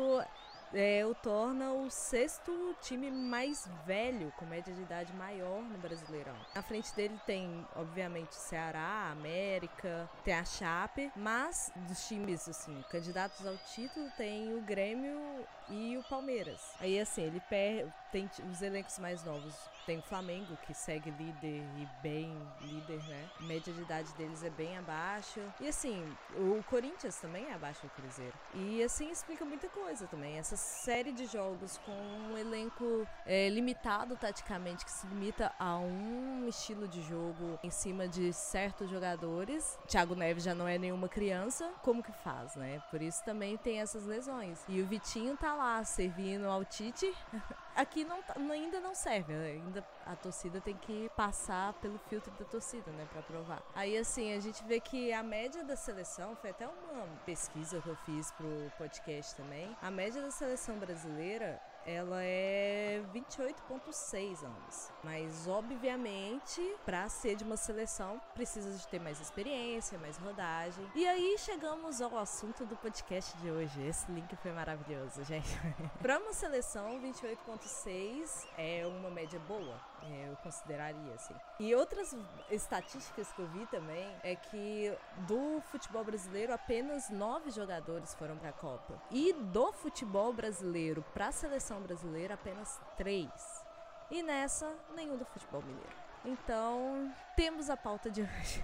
[0.74, 6.34] é, o torna o sexto time mais velho, com média de idade maior no Brasileirão.
[6.54, 13.46] Na frente dele tem, obviamente, Ceará, América, tem a Chape, mas dos times, assim, candidatos
[13.46, 16.74] ao título tem o Grêmio e o Palmeiras.
[16.80, 19.54] Aí, assim, ele perde, tem os elencos mais novos.
[19.86, 23.28] Tem o Flamengo, que segue líder e bem líder, né?
[23.40, 25.40] A média de idade deles é bem abaixo.
[25.60, 26.04] E assim,
[26.36, 28.34] o Corinthians também é abaixo do Cruzeiro.
[28.54, 30.38] E assim explica muita coisa também.
[30.38, 36.46] Essa série de jogos com um elenco é, limitado taticamente, que se limita a um
[36.48, 39.78] estilo de jogo em cima de certos jogadores.
[39.88, 41.72] Thiago Neves já não é nenhuma criança.
[41.82, 42.82] Como que faz, né?
[42.90, 44.64] Por isso também tem essas lesões.
[44.68, 47.12] E o Vitinho tá lá servindo ao Tite.
[47.74, 49.52] Aqui não, tá, ainda não serve, né?
[49.52, 53.62] ainda a torcida tem que passar pelo filtro da torcida, né, para provar.
[53.74, 57.88] Aí assim, a gente vê que a média da seleção, foi até uma pesquisa que
[57.88, 64.90] eu fiz pro podcast também, a média da seleção brasileira ela é 28,6 anos.
[65.02, 70.84] Mas, obviamente, para ser de uma seleção, precisa de ter mais experiência, mais rodagem.
[70.94, 73.82] E aí chegamos ao assunto do podcast de hoje.
[73.82, 75.48] Esse link foi maravilhoso, gente.
[76.00, 79.91] para uma seleção, 28,6 é uma média boa.
[80.10, 81.34] É, eu consideraria assim.
[81.60, 82.14] E outras
[82.50, 84.96] estatísticas que eu vi também é que
[85.28, 91.28] do futebol brasileiro apenas nove jogadores foram para a Copa e do futebol brasileiro para
[91.28, 93.64] a seleção brasileira apenas três.
[94.10, 96.02] E nessa, nenhum do futebol mineiro.
[96.24, 98.62] Então, temos a pauta de hoje.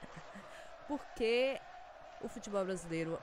[0.88, 1.60] Porque
[2.22, 3.18] o futebol brasileiro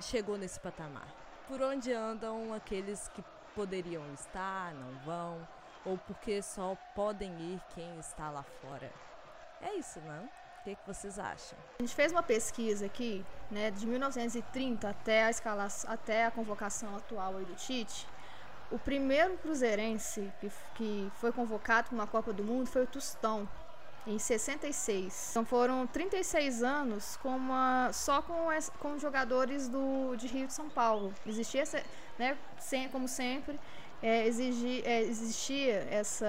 [0.00, 1.08] chegou nesse patamar?
[1.46, 5.48] Por onde andam aqueles que poderiam estar, não vão?
[5.88, 8.92] Ou porque só podem ir quem está lá fora?
[9.62, 10.24] É isso, não?
[10.24, 11.58] O que, que vocês acham?
[11.78, 16.94] A gente fez uma pesquisa aqui, né, de 1930 até a escala, até a convocação
[16.94, 18.06] atual do Tite.
[18.70, 23.48] O primeiro cruzeirense que, que foi convocado para uma Copa do Mundo foi o Tostão,
[24.06, 25.28] em 66.
[25.30, 28.48] Então foram 36 anos com uma, só com,
[28.78, 31.14] com jogadores do, de Rio de São Paulo.
[31.26, 31.64] Existia,
[32.18, 33.58] né, sem, como sempre,
[34.02, 36.26] é, exigi, é, existia essa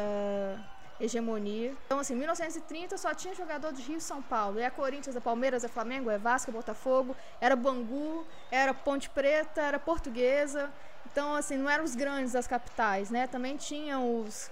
[1.00, 1.74] hegemonia.
[1.86, 4.60] Então, assim, 1930 só tinha jogador de Rio e São Paulo.
[4.60, 9.62] É Corinthians, é Palmeiras, é Flamengo, é Vasco, é Botafogo, era Bangu, era Ponte Preta,
[9.62, 10.70] era Portuguesa.
[11.12, 13.28] Então, assim, não eram os grandes das capitais, né?
[13.28, 14.52] Também tinham os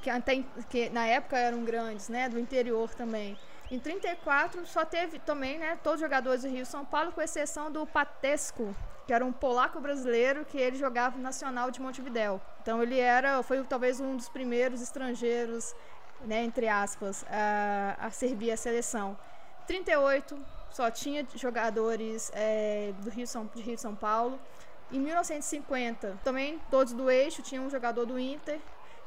[0.00, 3.38] que até que na época eram grandes, né, do interior também.
[3.70, 7.70] Em 34 só teve também, né, todos os jogadores do Rio São Paulo, com exceção
[7.70, 8.74] do Patesco,
[9.06, 12.40] que era um polaco brasileiro que ele jogava no Nacional de Montevidéu.
[12.60, 15.74] Então ele era, foi talvez um dos primeiros estrangeiros,
[16.20, 19.16] né, entre aspas, a, a servir a seleção.
[19.66, 20.38] 38
[20.70, 24.38] só tinha jogadores é, do Rio São, de Rio São Paulo.
[24.90, 28.60] Em 1950, também todos do eixo, tinha um jogador do Inter.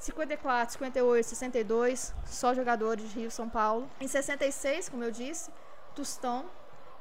[0.06, 3.89] 54, 58, 62, só jogadores de Rio São Paulo.
[4.00, 5.50] Em 66, como eu disse,
[5.96, 6.46] Tostão.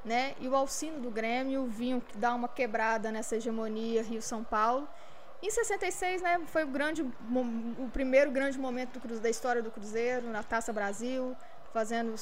[0.05, 0.35] né?
[0.41, 4.89] E o Alcino do Grêmio vinham dar uma quebrada nessa hegemonia Rio-São Paulo.
[5.43, 10.31] Em 66, né, foi o grande o primeiro grande momento do, da história do Cruzeiro
[10.31, 11.37] na Taça Brasil,
[11.73, 12.15] fazendo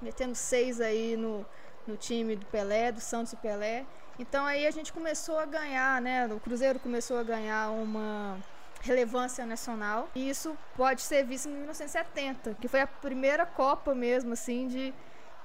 [0.00, 1.44] metendo seis aí no,
[1.86, 3.84] no time do Pelé, do Santos e Pelé.
[4.18, 6.26] Então aí a gente começou a ganhar, né?
[6.26, 8.38] O Cruzeiro começou a ganhar uma
[8.84, 10.08] relevância nacional.
[10.14, 14.94] E isso pode ser visto em 1970, que foi a primeira Copa mesmo, assim, de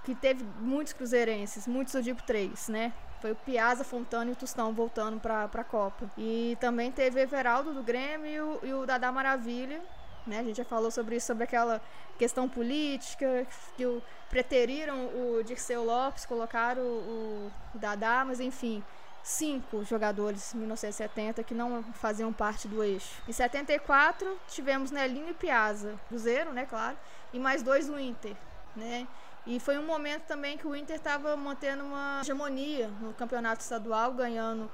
[0.03, 2.93] que teve muitos cruzeirenses, muitos eu digo três, né?
[3.21, 6.09] Foi o Piazza, Fontana e o Tostão voltando para a Copa.
[6.17, 9.81] E também teve Everaldo do Grêmio e o, e o Dadá Maravilha,
[10.25, 10.39] né?
[10.39, 11.81] A gente já falou sobre isso, sobre aquela
[12.17, 18.83] questão política, que o, preteriram o Dirceu Lopes, colocaram o, o Dadá, mas enfim,
[19.29, 23.21] cinco jogadores em 1970 que não faziam parte do eixo.
[23.27, 26.97] Em 74 tivemos Nelinho e Piazza, Cruzeiro, né, claro,
[27.31, 28.35] e mais dois do Inter,
[28.75, 29.07] né?
[29.45, 34.13] E foi um momento também que o Inter estava mantendo uma hegemonia no campeonato estadual,
[34.13, 34.69] ganhando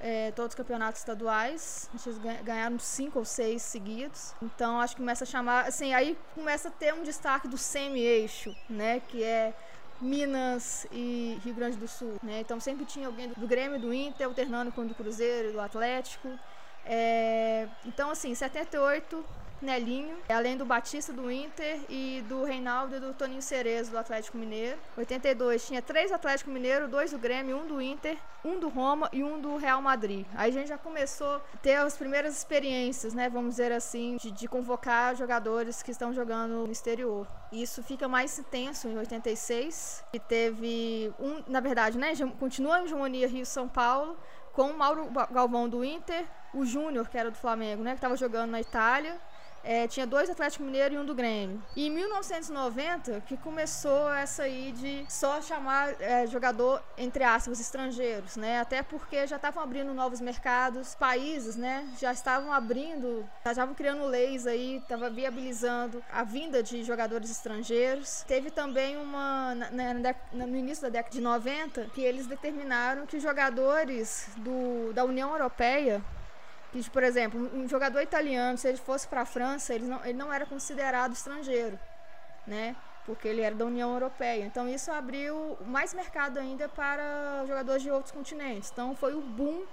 [0.00, 1.88] é, todos os campeonatos estaduais.
[2.04, 4.34] Eles ganharam cinco ou seis seguidos.
[4.42, 8.54] Então acho que começa a chamar, assim, aí começa a ter um destaque do semi-eixo,
[8.68, 9.00] né?
[9.00, 9.54] Que é
[10.00, 12.40] Minas e Rio Grande do Sul, né?
[12.40, 16.28] Então sempre tinha alguém do Grêmio, do Inter, alternando com o do Cruzeiro do Atlético.
[16.84, 19.24] É, então assim, 78
[19.60, 24.38] Nelinho, além do Batista do Inter e do Reinaldo e do Toninho Cerezo do Atlético
[24.38, 24.78] Mineiro.
[24.96, 29.22] 82 tinha três Atlético Mineiro, dois do Grêmio, um do Inter, um do Roma e
[29.22, 30.24] um do Real Madrid.
[30.34, 34.30] Aí a gente já começou a ter as primeiras experiências, né, vamos dizer assim, de,
[34.30, 37.26] de convocar jogadores que estão jogando no exterior.
[37.50, 43.26] Isso fica mais intenso em 86, que teve um, na verdade, né, continua a hegemonia
[43.26, 44.16] Rio-São Paulo,
[44.52, 48.16] com o Mauro Galvão do Inter, o Júnior, que era do Flamengo, né, que estava
[48.16, 49.20] jogando na Itália,
[49.68, 51.62] é, tinha dois Atlético Mineiro e um do Grêmio.
[51.76, 58.36] E em 1990 que começou essa aí de só chamar é, jogador, entre aspas, estrangeiros,
[58.36, 58.60] né?
[58.60, 61.86] Até porque já estavam abrindo novos mercados, países, né?
[62.00, 68.24] Já estavam abrindo, já estavam criando leis aí, estava viabilizando a vinda de jogadores estrangeiros.
[68.26, 73.20] Teve também uma, na, na, no início da década de 90, que eles determinaram que
[73.20, 76.02] jogadores do, da União Europeia
[76.72, 80.18] que, por exemplo, um jogador italiano, se ele fosse para a França, ele não, ele
[80.18, 81.78] não era considerado estrangeiro,
[82.46, 82.76] né?
[83.06, 84.44] Porque ele era da União Europeia.
[84.44, 88.70] Então isso abriu mais mercado ainda para jogadores de outros continentes.
[88.70, 89.64] Então foi o boom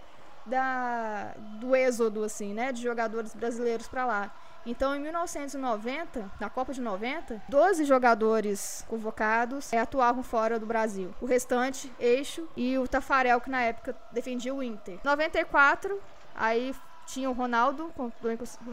[0.46, 2.72] da, do êxodo, assim, né?
[2.72, 4.32] De jogadores brasileiros para lá.
[4.66, 11.14] Então, em 1990, na Copa de 90, 12 jogadores convocados é, atuavam fora do Brasil.
[11.22, 15.00] O restante, Eixo e o Tafarel, que na época defendia o Inter.
[15.04, 16.02] 94,
[16.36, 17.92] Aí tinha o Ronaldo,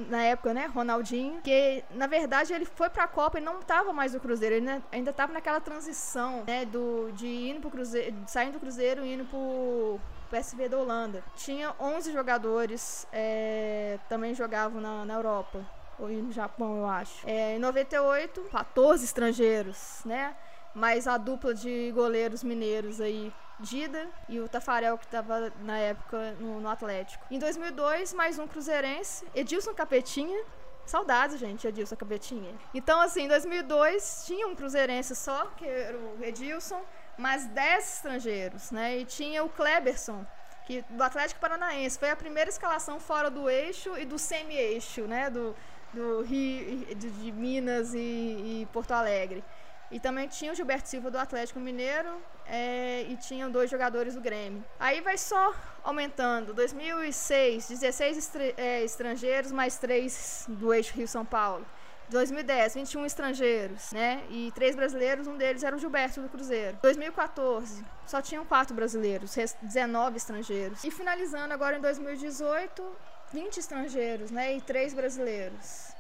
[0.09, 0.67] na época, né?
[0.67, 4.83] Ronaldinho, que na verdade ele foi pra Copa e não tava mais no Cruzeiro, ele
[4.91, 6.65] ainda tava naquela transição, né?
[6.65, 11.23] Do, de indo pro Cruzeiro, saindo do Cruzeiro e indo pro PSV da Holanda.
[11.37, 15.61] Tinha 11 jogadores, é, também jogavam na, na Europa,
[15.99, 17.29] ou no Japão, eu acho.
[17.29, 20.35] É, em 98, 14 estrangeiros, né?
[20.75, 23.33] Mais a dupla de goleiros mineiros aí
[23.63, 27.25] Dida e o Tafarel, que estava na época no, no, Atlético.
[27.31, 30.45] Em 2002, mais um cruzeirense, Edilson Capetinha.
[30.85, 32.53] Saudades, gente, Edilson Capetinha.
[32.75, 36.83] Então, assim, em 2002 tinha um cruzeirense só, que era o Edilson,
[37.17, 38.99] mais 10 estrangeiros, né?
[38.99, 40.27] E tinha o Kleberson,
[40.67, 41.99] que do Atlético Paranaense.
[41.99, 45.31] Foi a primeira escalação fora do eixo e do semi-eixo, né?
[45.31, 45.55] Do,
[45.93, 49.45] do Rio, de, de Minas e, e Porto Alegre.
[49.93, 52.11] E também tinha o Gilberto Silva do Atlético Mineiro
[52.47, 54.65] é, e tinham dois jogadores do Grêmio.
[54.81, 56.55] Aí vai só aumentando.
[56.55, 61.67] 2006, 16 estra é, estrangeiros mais 3 do eixo Rio-São Paulo.
[62.09, 64.23] 2010, 21 estrangeiros, né?
[64.31, 66.79] E três brasileiros, um deles era o Gilberto do Cruzeiro.
[66.83, 70.85] 2014, só tinham quatro brasileiros, 19 estrangeiros.
[70.85, 72.85] E finalizando agora em 2018,
[73.33, 74.57] 20 estrangeiros, né?
[74.57, 75.92] E três brasileiros.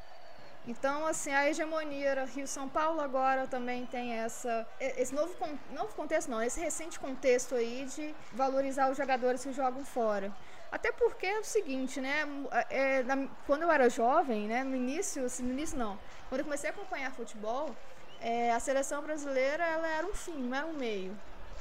[0.66, 5.35] Então, assim, a hegemonia Rio-São Paulo agora também tem essa, esse novo,
[5.72, 10.33] novo contexto, não, esse recente contexto aí de valorizar os jogadores que jogam fora.
[10.70, 12.25] Até porque é o seguinte, né?
[12.70, 14.62] É, na, quando eu era jovem, né?
[14.62, 15.98] No início, assim, no início não.
[16.29, 17.75] Quando eu comecei a acompanhar futebol,
[18.20, 21.14] é, a seleção brasileira ela era um fim, não era um meio,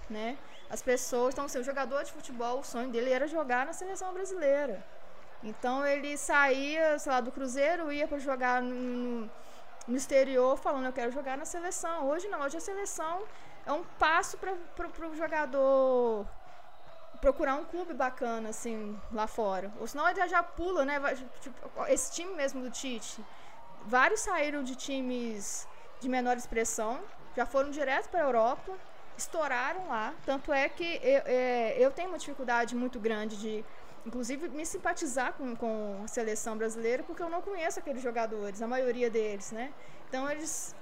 [0.10, 0.38] né?
[0.70, 4.14] As pessoas, então, assim, o jogador de futebol, o sonho dele era jogar na seleção
[4.14, 4.82] brasileira.
[5.44, 9.30] Então ele saía, sei lá, do Cruzeiro, ia para jogar no,
[9.88, 12.08] no, exterior, falando eu quero jogar na seleção.
[12.08, 13.24] Hoje não, hoje a seleção
[13.66, 16.28] é um passo para o jogador
[17.20, 19.72] procurar um clube bacana, assim, lá fora.
[19.80, 21.00] Ou senão ele já pula, né?
[21.42, 23.24] Tipo, esse time mesmo do Tite.
[23.86, 25.68] Vários saíram de times
[26.00, 27.00] de menor expressão,
[27.36, 28.72] já foram direto para a Europa
[29.22, 30.14] estouraram lá.
[30.26, 33.66] Tanto é que eu, é, eu tenho uma dificuldade muito grande de,
[34.06, 38.68] inclusive, me simpatizar com, com a seleção brasileira, porque eu não conheço aqueles jogadores, a
[38.68, 39.74] maioria deles, né?
[40.08, 40.76] Então eles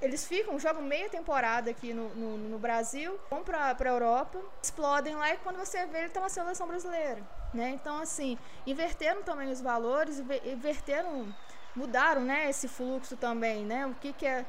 [0.00, 5.14] eles ficam, jogam meia temporada aqui no, no, no Brasil, vão para a Europa, explodem
[5.14, 7.22] lá e quando você vê, ele tá na seleção brasileira.
[7.52, 7.70] Né?
[7.70, 11.34] Então, assim, inverteram também os valores, inverteram,
[11.76, 13.64] mudaram né, esse fluxo também.
[13.66, 13.86] Né?
[13.86, 14.46] O que, que é.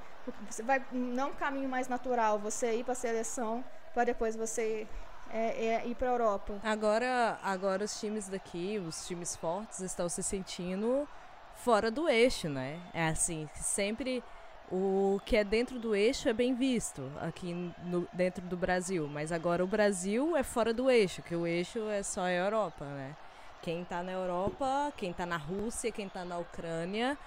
[0.49, 4.35] Você vai, não é um caminho mais natural você ir para a seleção para depois
[4.35, 4.87] você
[5.33, 6.59] é, é, ir para a Europa.
[6.63, 11.07] Agora, agora os times daqui, os times fortes, estão se sentindo
[11.55, 12.79] fora do eixo, né?
[12.93, 14.23] É assim, sempre
[14.71, 19.31] o que é dentro do eixo é bem visto aqui no, dentro do Brasil, mas
[19.31, 23.15] agora o Brasil é fora do eixo, que o eixo é só a Europa, né?
[23.61, 27.17] Quem está na Europa, quem está na Rússia, quem está na Ucrânia,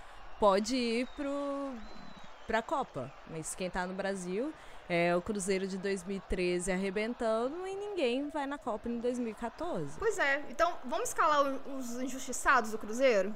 [0.40, 1.08] pode ir
[2.46, 4.52] para a Copa, mas quem está no Brasil
[4.88, 9.98] é o Cruzeiro de 2013 arrebentando e ninguém vai na Copa em 2014.
[9.98, 13.34] Pois é, então vamos escalar os injustiçados do Cruzeiro?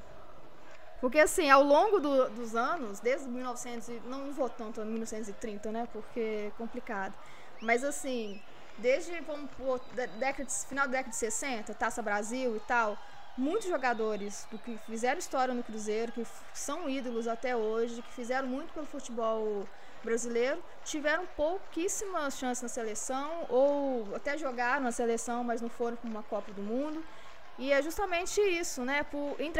[1.00, 5.88] Porque, assim, ao longo do, dos anos, desde 1900, não vou tanto a 1930, né?
[5.92, 7.14] Porque é complicado.
[7.60, 8.42] Mas, assim,
[8.78, 9.80] desde, vamos pôr,
[10.18, 12.98] década, final da década de 60, Taça Brasil e tal,
[13.36, 18.48] muitos jogadores do que fizeram história no Cruzeiro, que são ídolos até hoje, que fizeram
[18.48, 19.68] muito pelo futebol
[20.04, 26.08] brasileiro, tiveram pouquíssimas chances na seleção, ou até jogaram na seleção, mas não foram para
[26.08, 27.02] uma Copa do Mundo.
[27.58, 29.02] E é justamente isso, né?
[29.02, 29.52] Por, em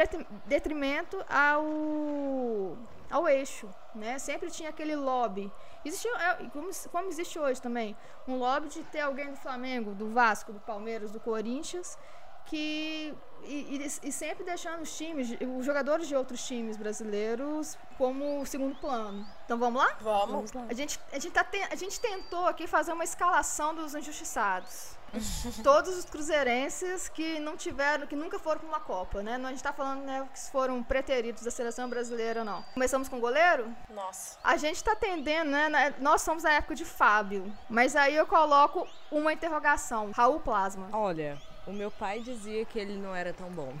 [0.45, 2.77] detrimento ao,
[3.11, 4.17] ao eixo, né?
[4.17, 5.51] Sempre tinha aquele lobby.
[5.83, 7.95] Existiu, é, como, como existe hoje também,
[8.27, 11.97] um lobby de ter alguém do Flamengo, do Vasco, do Palmeiras, do Corinthians,
[12.45, 13.13] que
[13.45, 18.75] e, e, e, sempre deixando os times, os jogadores de outros times brasileiros como segundo
[18.75, 19.25] plano.
[19.45, 19.97] Então vamos lá?
[20.01, 20.51] Vamos.
[20.51, 20.65] vamos lá.
[20.69, 24.97] A gente, a, gente tá te, a gente tentou aqui fazer uma escalação dos injustiçados.
[25.63, 29.37] Todos os cruzeirenses que não tiveram, que nunca foram para uma Copa, né?
[29.37, 32.63] Não a gente está falando né, que foram preteridos da seleção brasileira, não.
[32.73, 33.73] Começamos com o goleiro?
[33.89, 34.37] Nossa.
[34.43, 35.93] A gente está tendendo, né?
[35.99, 37.51] Nós somos da época de Fábio.
[37.69, 40.11] Mas aí eu coloco uma interrogação.
[40.11, 40.89] Raul Plasma.
[40.91, 41.39] Olha,
[41.69, 43.71] o meu pai dizia que ele não era tão bom.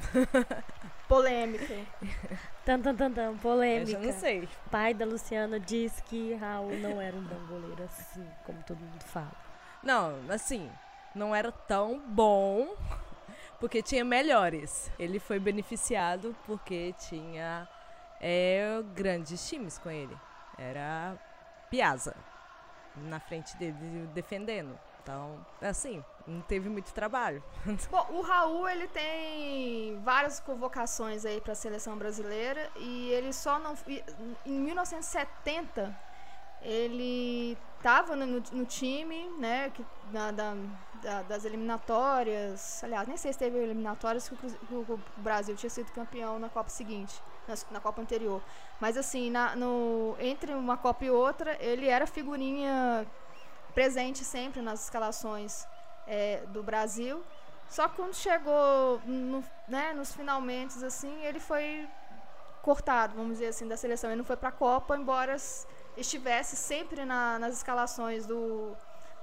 [1.09, 1.73] Polêmica.
[2.63, 3.97] Tan, tan, tan, tan, polêmica.
[3.99, 4.43] Eu não sei.
[4.43, 8.77] O pai da Luciana disse que Raul não era um bom goleiro assim, como todo
[8.77, 9.31] mundo fala.
[9.81, 10.69] Não, assim,
[11.15, 12.75] não era tão bom,
[13.59, 14.91] porque tinha melhores.
[14.99, 17.67] Ele foi beneficiado porque tinha
[18.21, 20.15] é, grandes times com ele.
[20.59, 21.17] Era
[21.71, 22.15] Piazza
[22.95, 24.77] na frente dele defendendo.
[25.01, 27.43] Então, assim, não teve muito trabalho.
[27.89, 33.59] Bom, o Raul ele tem várias convocações aí para a seleção brasileira e ele só
[33.59, 33.75] não
[34.45, 36.09] em 1970
[36.61, 40.53] ele estava no, no, time, né, que, na, da,
[41.01, 42.83] da, das eliminatórias.
[42.83, 46.69] Aliás, nem sei se teve eliminatórias que o, o Brasil tinha sido campeão na Copa
[46.69, 48.41] seguinte, na, na Copa anterior.
[48.79, 53.07] Mas assim, na, no, entre uma Copa e outra, ele era figurinha
[53.73, 55.65] presente sempre nas escalações
[56.09, 57.23] é, do Brasil.
[57.69, 61.87] Só que quando chegou no, né, nos finalmente, assim, ele foi
[62.63, 64.09] cortado, vamos dizer assim, da seleção.
[64.09, 65.35] Ele não foi para a Copa, embora
[65.95, 68.75] estivesse sempre na, nas escalações do,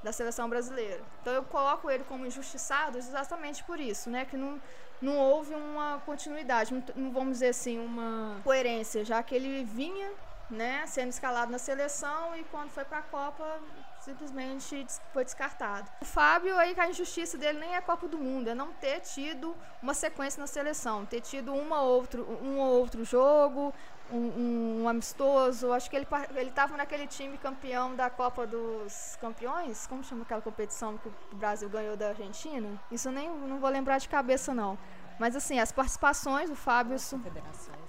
[0.02, 1.02] da seleção brasileira.
[1.20, 4.24] Então eu coloco ele como injustiçado exatamente por isso, né?
[4.24, 4.60] Que não,
[5.02, 10.12] não houve uma continuidade, não, vamos dizer assim, uma coerência, já que ele vinha
[10.48, 13.60] né, sendo escalado na seleção e quando foi para a Copa
[14.06, 15.90] simplesmente foi descartado.
[16.00, 19.54] O Fábio, aí a injustiça dele nem é Copa do Mundo, é não ter tido
[19.82, 23.74] uma sequência na seleção, ter tido uma outro, um ou outro jogo,
[24.10, 25.72] um, um, amistoso.
[25.72, 29.86] Acho que ele ele estava naquele time campeão da Copa dos Campeões.
[29.88, 32.80] Como chama aquela competição que o Brasil ganhou da Argentina?
[32.90, 34.78] Isso eu nem não vou lembrar de cabeça não.
[35.18, 36.96] Mas assim, as participações do Fábio.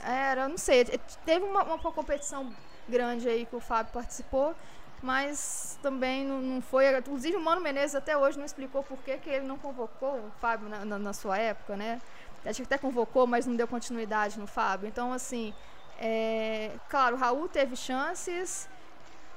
[0.02, 0.86] Era, não sei.
[1.26, 2.52] Teve uma, uma competição
[2.90, 4.56] grande aí que o Fábio participou
[5.02, 6.98] mas também não, não, foi.
[6.98, 10.32] Inclusive, o Mano Menezes até hoje não explicou por que, que ele não convocou o
[10.40, 12.02] Fábio na, na, na, sua época, né?
[12.46, 14.88] Acho que até convocou, mas não deu continuidade no Fábio.
[14.88, 15.54] Então, assim,
[16.00, 18.68] é, claro, o Raul teve chances,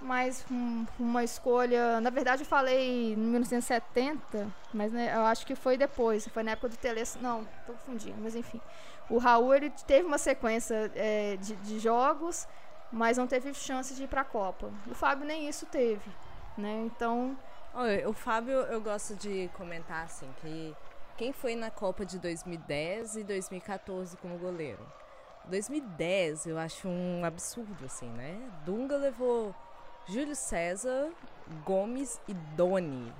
[0.01, 2.01] mas um, uma escolha.
[2.01, 6.53] Na verdade, eu falei em 1970, mas né, eu acho que foi depois, foi na
[6.53, 7.03] época do Tele.
[7.21, 8.61] Não, estou confundindo, mas enfim.
[9.11, 12.47] O Raul ele teve uma sequência é, de, de jogos
[12.93, 14.71] mas não teve chance de ir para a Copa.
[14.91, 16.11] O Fábio nem isso teve,
[16.57, 16.83] né?
[16.87, 17.37] Então,
[17.73, 20.75] Oi, o Fábio eu gosto de comentar assim que
[21.17, 24.85] quem foi na Copa de 2010 e 2014 como goleiro.
[25.45, 28.37] 2010 eu acho um absurdo assim, né?
[28.65, 29.55] Dunga levou
[30.09, 31.11] Júlio César,
[31.65, 33.13] Gomes e Doni,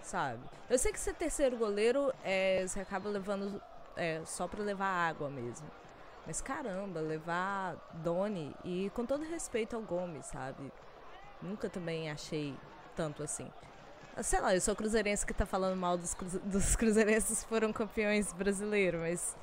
[0.00, 0.40] sabe?
[0.70, 3.60] Eu sei que ser terceiro goleiro é, você acaba levando
[3.94, 5.66] é, só pra levar água mesmo.
[6.28, 7.74] Mas caramba, levar
[8.04, 10.70] Doni e com todo respeito ao Gomes, sabe?
[11.40, 12.54] Nunca também achei
[12.94, 13.50] tanto assim.
[14.22, 17.72] Sei lá, eu sou cruzeirense que tá falando mal dos, cruze dos cruzeirenses que foram
[17.72, 19.36] campeões brasileiros, mas.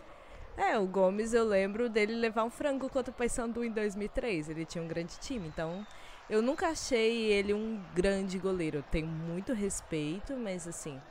[0.55, 4.49] É, o Gomes eu lembro dele levar um frango contra o Paysandu em 2003.
[4.49, 5.85] Ele tinha um grande time, então
[6.29, 8.77] eu nunca achei ele um grande goleiro.
[8.77, 11.01] Eu tenho muito respeito, mas assim,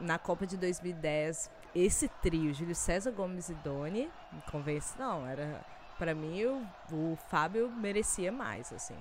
[0.00, 5.64] na Copa de 2010, esse trio, Júlio César Gomes e Doni, me convence, não, era
[5.98, 8.96] para mim o, o Fábio merecia mais, assim.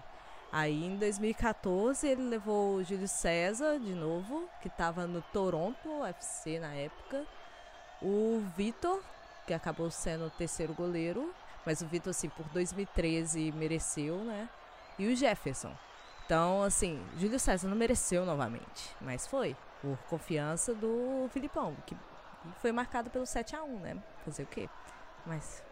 [0.52, 6.60] Aí em 2014 ele levou o Júlio César de novo, que estava no Toronto FC
[6.60, 7.26] na época.
[8.02, 9.02] O Vitor,
[9.46, 11.34] que acabou sendo o terceiro goleiro,
[11.66, 14.50] mas o Vitor assim por 2013 mereceu, né?
[14.98, 15.76] E o Jefferson.
[16.26, 21.96] Então, assim, Júlio César não mereceu novamente, mas foi por confiança do Filipão, que
[22.62, 23.98] foi marcado pelo 7 a 1, né?
[24.26, 24.70] Fazer o quê?
[25.26, 25.64] Mas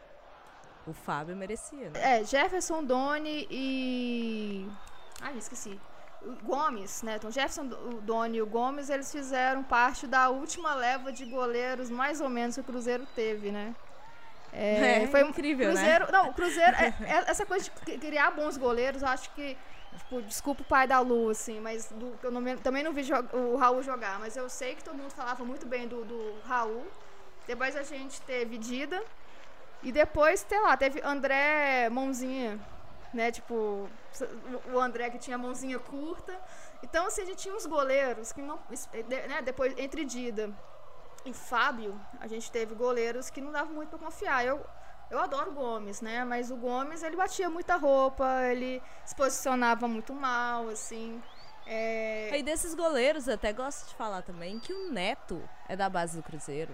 [0.86, 2.20] o Fábio merecia, né?
[2.20, 4.70] É, Jefferson, Doni e.
[5.22, 5.80] Ai, esqueci.
[6.22, 7.16] O Gomes, né?
[7.18, 11.90] Então, Jefferson, o Doni e o Gomes, eles fizeram parte da última leva de goleiros,
[11.90, 13.76] mais ou menos, que o Cruzeiro teve, né?
[14.52, 16.12] É, é foi incrível, Cruzeiro, né?
[16.12, 19.58] Não, o Cruzeiro, é, é, essa coisa de criar bons goleiros, eu acho que
[19.98, 23.56] Tipo, desculpa o pai da Lu, assim, mas do, eu não, também não vi o
[23.56, 26.86] Raul jogar, mas eu sei que todo mundo falava muito bem do, do Raul.
[27.48, 29.04] Depois a gente teve Dida,
[29.86, 32.60] e depois, sei lá, teve André Mãozinha,
[33.14, 33.32] né?
[33.32, 33.88] Tipo,
[34.74, 36.36] o André que tinha mãozinha curta.
[36.82, 38.60] Então, assim, a gente tinha uns goleiros que não.
[39.30, 40.52] Né, depois, entre Dida
[41.24, 44.44] e Fábio, a gente teve goleiros que não davam muito para confiar.
[44.44, 44.66] Eu,
[45.10, 46.24] eu adoro o Gomes, né?
[46.24, 51.22] Mas o Gomes, ele batia muita roupa, ele se posicionava muito mal, assim.
[51.68, 52.38] É...
[52.38, 56.18] E desses goleiros, eu até gosto de falar também que o Neto é da base
[56.18, 56.74] do Cruzeiro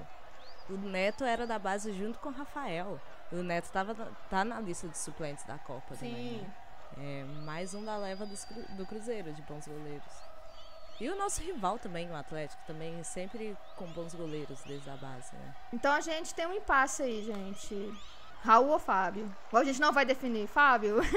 [0.73, 2.99] o Neto era da base junto com o Rafael.
[3.32, 3.95] O Neto tava,
[4.29, 6.09] tá na lista de suplentes da Copa Sim.
[6.09, 6.38] também.
[6.38, 6.53] Né?
[6.97, 10.13] É mais um da leva dos, do Cruzeiro, de bons goleiros.
[10.99, 15.34] E o nosso rival também, o Atlético, também sempre com bons goleiros desde a base,
[15.34, 15.55] né?
[15.73, 17.93] Então a gente tem um impasse aí, gente.
[18.44, 19.30] Raul ou Fábio?
[19.52, 20.48] a gente não vai definir.
[20.48, 20.98] Fábio?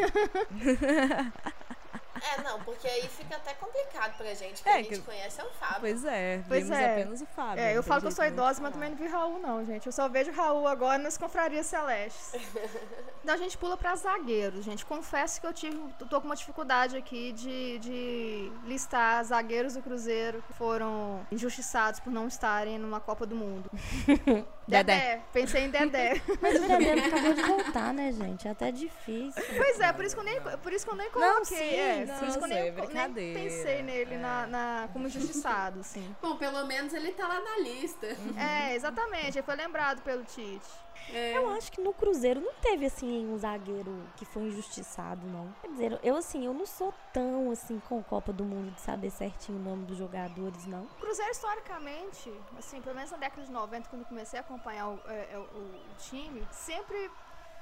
[2.25, 5.01] É, não, porque aí fica até complicado pra gente, porque é, a gente que...
[5.01, 5.81] conhece é o Fábio.
[5.81, 7.03] Pois é, pois é.
[7.03, 7.62] apenas o Fábio.
[7.62, 9.87] É, eu falo que eu sou idosa, mas também não vi Raul, não, gente.
[9.87, 12.33] Eu só vejo Raul agora nas confrarias celestes.
[13.22, 14.87] então a gente pula pra zagueiros, gente.
[14.87, 20.43] Confesso que eu tive, tô com uma dificuldade aqui de, de listar zagueiros do Cruzeiro
[20.47, 23.70] que foram injustiçados por não estarem numa Copa do Mundo.
[24.66, 25.22] Dedé.
[25.32, 26.20] Pensei em Dedé.
[26.40, 28.48] Mas o Dedé acabou de voltar, né, gente?
[28.48, 29.42] É até difícil.
[29.56, 31.34] Pois é, por isso que eu nem, por isso que eu nem coloquei.
[31.34, 34.18] Não, sim, é, não, por isso que eu nem, nem pensei nele é.
[34.18, 36.14] na, na, como injustiçado, assim.
[36.20, 38.06] Bom, pelo menos ele tá lá na lista.
[38.06, 38.38] Uhum.
[38.38, 39.38] É, exatamente.
[39.38, 40.84] Ele foi lembrado pelo Tite.
[41.12, 41.36] É.
[41.36, 45.55] Eu acho que no Cruzeiro não teve, assim, um zagueiro que foi injustiçado, não.
[45.61, 49.11] Quer dizer, eu, assim, eu não sou tão, assim, com Copa do Mundo de saber
[49.11, 50.84] certinho o nome dos jogadores, não.
[50.84, 55.00] O Cruzeiro, historicamente, assim, pelo menos na década de 90, quando comecei a acompanhar o,
[55.07, 57.11] é, é, o, o time, sempre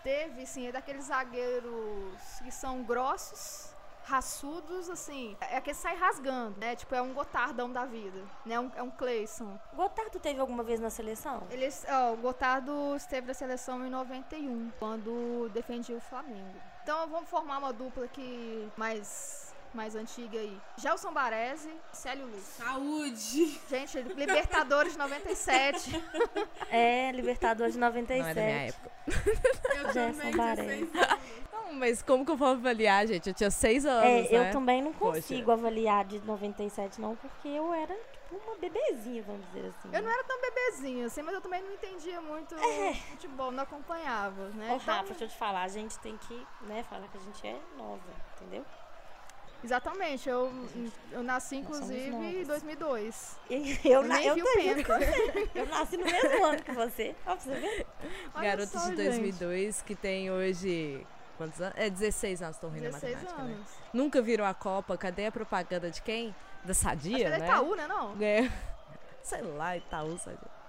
[0.03, 3.74] teve, assim, daqueles zagueiros que são grossos,
[4.05, 6.76] raçudos, assim, é que sai rasgando, né?
[6.76, 8.59] Tipo, é um Gotardão da vida, né?
[8.59, 9.59] Um, é um Cleison.
[9.74, 11.42] Gotardo teve alguma vez na seleção?
[11.50, 16.61] Ele, ó, o Gotardo esteve na seleção em 91, quando defendia o Flamengo.
[16.82, 20.59] Então vamos formar uma dupla aqui mais mais antiga aí.
[20.77, 22.43] Gelson Baresi, Célio Luz.
[22.43, 23.61] Saúde!
[23.68, 25.91] Gente, Libertadores 97.
[26.70, 28.23] É, Libertadores 97.
[28.23, 28.91] Não é da minha época.
[29.77, 30.91] Eu Gelson Baresi.
[31.53, 33.29] Não, mas como que eu vou avaliar, gente?
[33.29, 34.49] Eu tinha seis anos, É, né?
[34.49, 35.53] eu também não consigo Poxa.
[35.53, 39.89] avaliar de 97 não, porque eu era tipo uma bebezinha, vamos dizer assim.
[39.93, 42.95] Eu não era tão bebezinha, assim, mas eu também não entendia muito é.
[42.95, 44.73] futebol, não acompanhava, né?
[44.73, 44.95] Ô, então...
[44.95, 47.59] Rafa, deixa eu te falar, a gente tem que, né, falar que a gente é
[47.77, 48.01] nova,
[48.37, 48.64] entendeu?
[49.65, 50.53] Exatamente, eu,
[51.13, 53.39] eu nasci inclusive em 2002.
[53.49, 54.99] Eu, eu, eu, vi o Penta.
[55.55, 57.15] eu nasci no mesmo ano que você.
[57.25, 57.87] Ó, você ver.
[58.35, 59.85] Garoto só, de 2002 gente.
[59.85, 61.07] que tem hoje.
[61.39, 61.75] Quantos anos?
[61.77, 63.53] É 16 anos, estou rindo 16 matemática, né?
[63.53, 63.71] anos.
[63.71, 63.77] né?
[63.93, 66.35] Nunca viram a Copa, cadê a propaganda de quem?
[66.65, 67.47] Da Sadia, Acho que é né?
[67.47, 68.17] Itaú, né, não?
[68.21, 68.51] É.
[69.23, 70.63] Sei lá, Itaú, Sadia.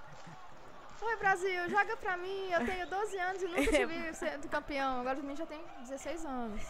[1.01, 2.49] Oi, Brasil, joga pra mim.
[2.49, 5.01] Eu tenho 12 anos e nunca te vi sendo campeão.
[5.01, 6.61] Agora mim já tem 16 anos.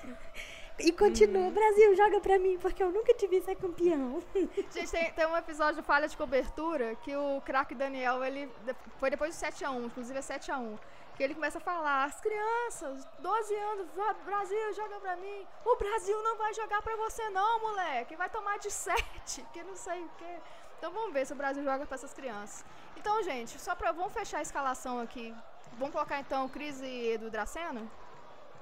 [0.80, 1.52] E continua, hum.
[1.52, 4.22] Brasil, joga pra mim, porque eu nunca te vi ser campeão.
[4.74, 8.52] Gente, tem, tem um episódio de falha de cobertura que o craque Daniel, ele
[9.00, 10.78] foi depois do 7x1, inclusive é 7x1.
[11.16, 15.46] que ele começa a falar, as crianças, 12 anos, "Va- Brasil, joga pra mim.
[15.64, 18.16] O Brasil não vai jogar pra você não, moleque.
[18.16, 20.38] Vai tomar de 7, que não sei o quê.
[20.80, 22.66] Então vamos ver se o Brasil joga pra essas crianças.
[22.98, 23.92] Então, gente, só pra.
[23.92, 25.34] Vamos fechar a escalação aqui.
[25.78, 27.90] Vamos colocar então Cris e Edu Draceno?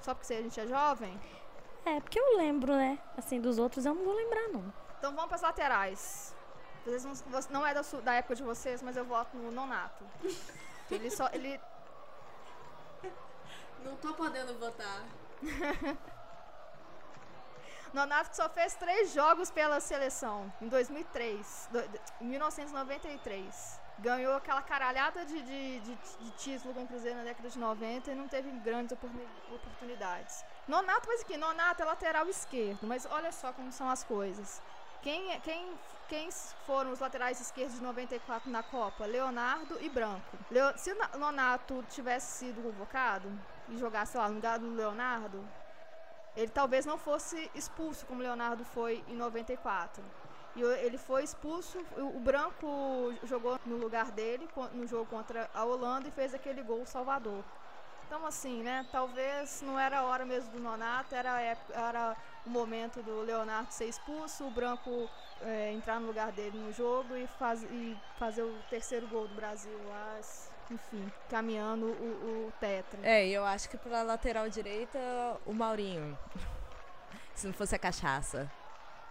[0.01, 1.18] Só porque a gente é jovem?
[1.86, 2.99] É, porque eu lembro, né?
[3.17, 4.73] Assim, dos outros eu não vou lembrar, não.
[4.99, 6.36] Então vamos pras laterais.
[6.86, 7.13] Vocês não,
[7.49, 10.03] não é da, su- da época de vocês, mas eu voto no Nonato.
[10.89, 11.27] Ele só.
[11.34, 11.59] Ele,
[13.84, 15.03] Não tô podendo votar.
[17.93, 23.79] Nonato que só fez três jogos pela seleção em 2003, do- de- em 1993.
[23.99, 28.09] Ganhou aquela caralhada de, de, de, de título com o Cruzeiro na década de 90
[28.11, 30.43] e não teve grandes oportuni- oportunidades.
[30.72, 34.61] Nonato, mas aqui, Nonato é lateral esquerdo, mas olha só como são as coisas.
[35.01, 35.69] Quem, quem,
[36.07, 36.30] quem
[36.65, 39.05] foram os laterais esquerdos de 94 na Copa?
[39.05, 40.38] Leonardo e Branco.
[40.49, 43.30] Leo- se o Na- Nonato tivesse sido convocado
[43.67, 45.43] e jogasse lá no lugar do Leonardo,
[46.38, 50.01] ele talvez não fosse expulso como Leonardo foi em 94.
[50.55, 56.07] E ele foi expulso, o Branco jogou no lugar dele no jogo contra a Holanda
[56.07, 57.43] e fez aquele gol salvador.
[58.12, 62.18] Então assim, né, talvez não era a hora mesmo do Nonato, era, a época, era
[62.45, 65.09] o momento do Leonardo ser expulso, o Branco
[65.39, 69.34] é, entrar no lugar dele no jogo e, faz, e fazer o terceiro gol do
[69.34, 70.20] Brasil lá,
[70.70, 72.99] enfim, caminhando o, o tetra.
[73.01, 74.99] É, e eu acho que pra lateral direita,
[75.45, 76.20] o Maurinho.
[77.34, 78.51] Se não fosse a cachaça.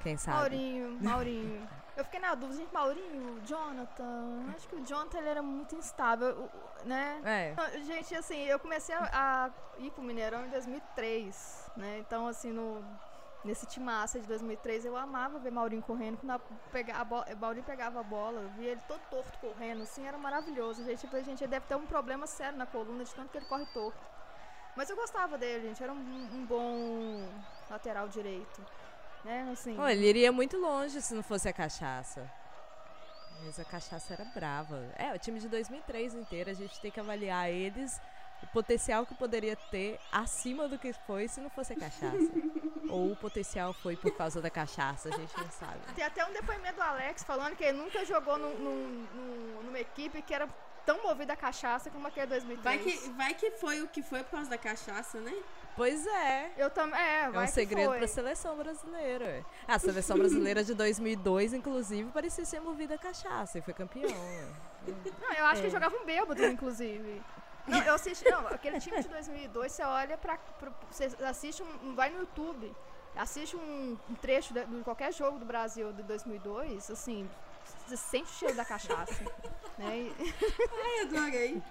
[0.03, 0.37] Quem sabe?
[0.37, 1.69] Maurinho, Maurinho.
[1.97, 4.45] Eu fiquei na dúvida, gente, Maurinho, Jonathan.
[4.55, 7.21] Acho que o Jonathan ele era muito instável, o- né?
[7.25, 7.55] É.
[7.57, 11.99] Ah, Gente, assim, eu comecei a, a ir pro Mineirão em 2003, né?
[11.99, 12.85] Então, assim, no,
[13.45, 16.19] nesse timaça de 2003, eu amava ver Maurinho correndo.
[16.19, 20.07] Quando a, pega, a Maurinho pegava a bola, eu via ele todo torto correndo, assim,
[20.07, 20.85] era maravilhoso.
[20.85, 23.47] Gente, falei, gente, ele deve ter um problema sério na coluna de tanto que ele
[23.47, 23.99] corre torto.
[24.77, 27.29] Mas eu gostava dele, gente, era um, um bom
[27.69, 28.65] lateral direito.
[29.25, 29.77] Né, assim.
[29.77, 32.31] Pô, ele iria muito longe se não fosse a cachaça.
[33.45, 34.83] Mas a cachaça era brava.
[34.97, 38.01] É, o time de 2003 inteiro, a gente tem que avaliar eles,
[38.43, 42.17] o potencial que poderia ter acima do que foi se não fosse a cachaça.
[42.91, 45.79] Ou o potencial foi por causa da cachaça, a gente não sabe.
[45.95, 49.79] Tem até um depoimento do Alex falando que ele nunca jogou num- num- num- numa
[49.79, 50.49] equipe que era
[50.85, 52.63] tão movida a cachaça como aquele 2003.
[52.63, 55.33] Vai que, vai que foi o que foi por causa da cachaça, né?
[55.77, 56.51] Pois é.
[56.57, 57.01] Eu também.
[57.01, 57.99] É, É vai um que segredo foi.
[57.99, 59.25] pra seleção brasileira.
[59.25, 59.45] ué.
[59.67, 64.11] A seleção brasileira de 2002, inclusive, parecia ser movida a cachaça e foi campeão.
[65.21, 65.71] Não, eu acho que É.
[65.71, 67.23] jogavam bêbados, inclusive.
[67.67, 68.29] Não, eu assisti.
[68.31, 70.37] Não, aquele time de 2002, você olha pra.
[70.59, 71.95] pra você assiste um.
[71.95, 72.75] Vai no YouTube,
[73.17, 77.29] assiste um, um trecho de, de qualquer jogo do Brasil de 2002, assim.
[77.87, 79.23] Você sente o cheiro da cachaça.
[79.79, 80.11] né?
[80.19, 81.63] Ai, adorei.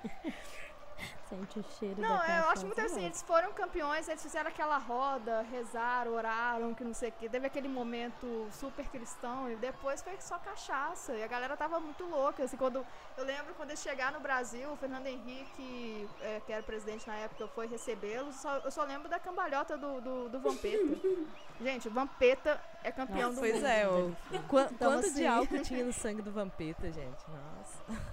[1.29, 4.77] Sente o cheiro Não, é, eu acho muito assim, eles foram campeões, eles fizeram aquela
[4.79, 10.01] roda, rezaram, oraram, que não sei o que, teve aquele momento super cristão e depois
[10.01, 11.13] foi só cachaça.
[11.13, 12.83] E a galera tava muito louca, assim, quando
[13.15, 17.15] eu lembro quando eles chegaram no Brasil, o Fernando Henrique, é, que era presidente na
[17.15, 20.97] época, foi recebê-los, só- eu só lembro da cambalhota do, do, do Vampeta.
[21.61, 23.65] Gente, o Vampeta é campeão do Pois mundo.
[23.67, 24.15] é, o,
[24.47, 27.23] quan- Então, quanto de assim- álcool tinha no sangue do Vampeta, gente?
[27.29, 28.03] Nossa.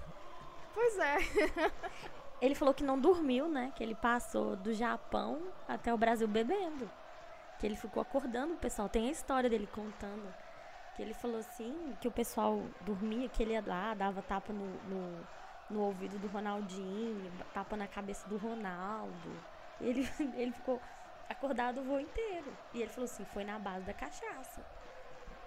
[0.75, 1.17] Pois é.
[2.41, 3.71] Ele falou que não dormiu, né?
[3.75, 6.89] Que ele passou do Japão até o Brasil bebendo.
[7.59, 8.87] Que ele ficou acordando o pessoal.
[8.87, 10.33] Tem a história dele contando.
[10.95, 14.65] Que ele falou assim, que o pessoal dormia, que ele ia lá, dava tapa no,
[14.65, 15.27] no,
[15.69, 19.31] no ouvido do Ronaldinho, tapa na cabeça do Ronaldo.
[19.81, 20.81] Ele, ele ficou
[21.29, 22.51] acordado o voo inteiro.
[22.73, 24.65] E ele falou assim, foi na base da cachaça.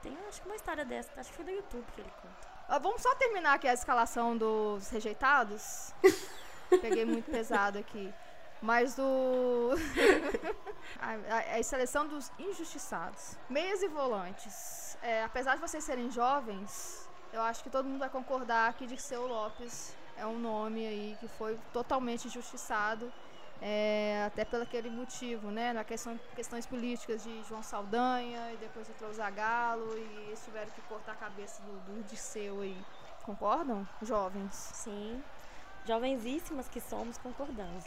[0.02, 2.48] Tem, acho que uma história dessa, acho que foi do YouTube que ele conta.
[2.68, 5.92] Ah, Vamos só terminar aqui a escalação dos rejeitados.
[6.80, 8.12] Peguei muito pesado aqui.
[8.62, 9.70] Mas o.
[11.00, 11.10] a,
[11.54, 13.36] a- a seleção dos injustiçados.
[13.48, 14.96] Meias e volantes.
[15.02, 19.26] É, apesar de vocês serem jovens, eu acho que todo mundo vai concordar que Dirceu
[19.26, 23.10] Lopes é um nome aí que foi totalmente injustiçado.
[23.62, 25.72] é, até pelo aquele motivo, né?
[25.72, 30.70] Na questão, questões políticas de João Saldanha e depois entrou o Zagallo e eles tiveram
[30.70, 32.76] que cortar a cabeça do, do Dirceu aí.
[33.22, 34.54] Concordam, jovens?
[34.54, 35.22] Sim,
[35.86, 37.84] jovenzíssimas que somos, concordamos.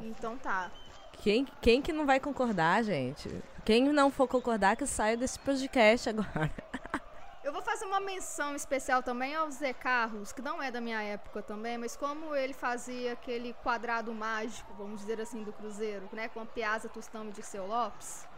[0.00, 0.70] Então tá.
[1.18, 3.28] Quem, quem que não vai concordar, gente?
[3.64, 6.50] Quem não for concordar, que saia desse podcast agora.
[7.44, 11.02] Eu vou fazer uma menção especial também ao Zé Carlos, que não é da minha
[11.02, 16.28] época também, mas como ele fazia aquele quadrado mágico, vamos dizer assim, do Cruzeiro, né?
[16.28, 18.28] Com a Piazza, Tostão e Dirceu Lopes.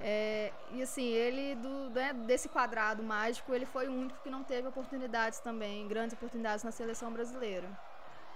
[0.00, 4.44] É, e assim, ele, do, né, desse quadrado mágico, ele foi o único que não
[4.44, 7.68] teve oportunidades também, grandes oportunidades na seleção brasileira.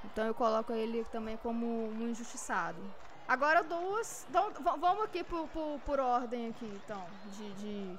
[0.05, 2.78] Então eu coloco ele também como um injustiçado.
[3.26, 4.26] Agora duas.
[4.28, 7.03] Então, vamos aqui por, por, por ordem aqui, então,
[7.36, 7.98] de, de,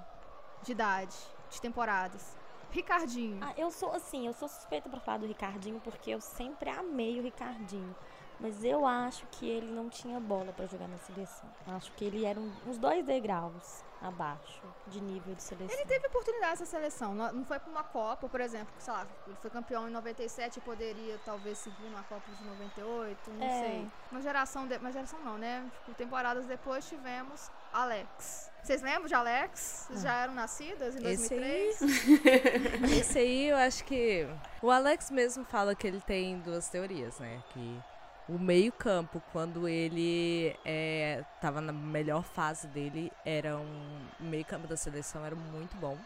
[0.63, 1.15] de idade,
[1.49, 2.35] de temporadas.
[2.71, 3.37] Ricardinho.
[3.41, 7.19] Ah, eu sou assim, eu sou suspeita pra falar do Ricardinho porque eu sempre amei
[7.19, 7.95] o Ricardinho.
[8.39, 11.47] Mas eu acho que ele não tinha bola pra jogar na seleção.
[11.67, 15.75] Acho que ele era um- uns dois degraus abaixo de nível de seleção.
[15.77, 17.15] Ele teve oportunidade nessa seleção.
[17.15, 20.61] Não foi pra uma Copa, por exemplo, sei lá, ele foi campeão em 97 e
[20.61, 23.59] poderia talvez seguir numa Copa de 98, não É.
[23.61, 23.87] sei.
[24.11, 25.65] Uma geração, de, uma geração não, né?
[25.85, 28.51] Tipo, temporadas depois tivemos Alex.
[28.61, 29.85] Vocês lembram de Alex?
[29.87, 31.81] Vocês já eram nascidas em Esse aí- 2003?
[32.99, 34.27] Esse aí eu acho que.
[34.61, 37.41] O Alex mesmo fala que ele tem duas teorias, né?
[37.49, 37.79] Que
[38.27, 44.07] o meio-campo, quando ele é, tava na melhor fase dele, era um.
[44.19, 45.97] O meio-campo da seleção era muito bom.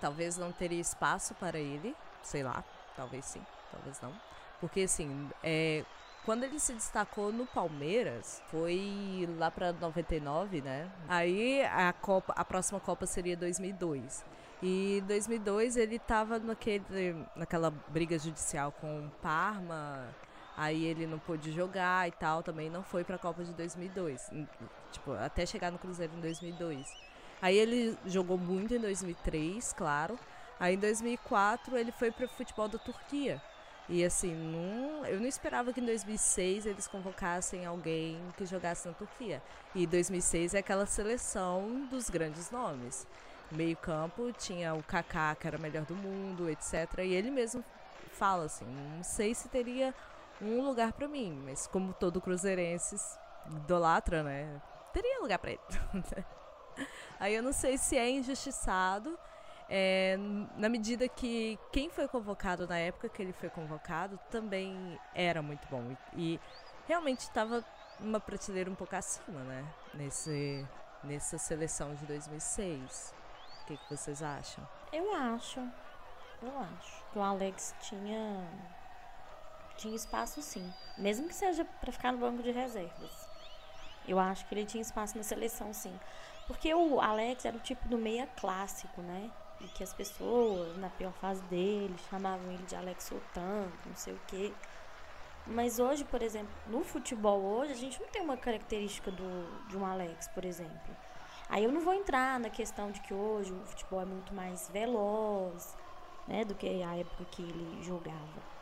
[0.00, 2.62] Talvez não teria espaço para ele, sei lá,
[2.94, 3.42] talvez sim,
[3.72, 4.12] talvez não.
[4.60, 5.84] Porque assim, é,
[6.26, 10.90] quando ele se destacou no Palmeiras, foi lá pra 99, né?
[11.08, 14.24] Aí a Copa, a próxima Copa seria 2002.
[14.62, 20.08] E em 2002 ele tava naquele, naquela briga judicial com o Parma,
[20.56, 24.30] aí ele não pôde jogar e tal, também não foi pra Copa de 2002.
[24.32, 24.46] Hum,
[24.92, 26.86] Tipo, até chegar no Cruzeiro em 2002.
[27.42, 30.18] Aí ele jogou muito em 2003, claro.
[30.58, 33.42] Aí em 2004 ele foi pro futebol da Turquia.
[33.88, 38.94] E assim, não, eu não esperava que em 2006 eles convocassem alguém que jogasse na
[38.94, 39.42] Turquia.
[39.74, 43.06] E 2006 é aquela seleção dos grandes nomes.
[43.50, 46.98] Meio campo tinha o Kaká, que era o melhor do mundo, etc.
[47.04, 47.62] E ele mesmo
[48.12, 49.94] fala assim, não sei se teria
[50.40, 52.96] um lugar pra mim, mas como todo cruzeirense
[53.50, 54.60] idolatra, né?
[54.92, 55.60] Teria lugar pra ele.
[57.18, 59.18] Aí eu não sei se é injustiçado,
[59.68, 60.16] é,
[60.56, 65.66] na medida que quem foi convocado na época que ele foi convocado também era muito
[65.68, 65.96] bom.
[66.14, 66.40] E, e
[66.86, 67.64] realmente estava
[67.98, 69.64] uma prateleira um pouco acima, né?
[69.94, 70.66] Nesse,
[71.02, 73.14] nessa seleção de 2006.
[73.62, 74.66] O que, que vocês acham?
[74.92, 75.60] Eu acho.
[76.42, 77.04] Eu acho.
[77.12, 78.48] Que o Alex tinha.
[79.76, 80.72] Tinha espaço sim.
[80.96, 83.28] Mesmo que seja pra ficar no banco de reservas.
[84.08, 85.92] Eu acho que ele tinha espaço na seleção sim.
[86.46, 89.30] Porque o Alex era o tipo do meia clássico, né?
[89.60, 94.14] E que as pessoas, na pior fase dele, chamavam ele de Alex Sultan, não sei
[94.14, 94.52] o quê.
[95.46, 99.76] Mas hoje, por exemplo, no futebol hoje, a gente não tem uma característica do, de
[99.76, 100.96] um Alex, por exemplo.
[101.48, 104.68] Aí eu não vou entrar na questão de que hoje o futebol é muito mais
[104.70, 105.76] veloz,
[106.26, 108.55] né, do que a época que ele jogava.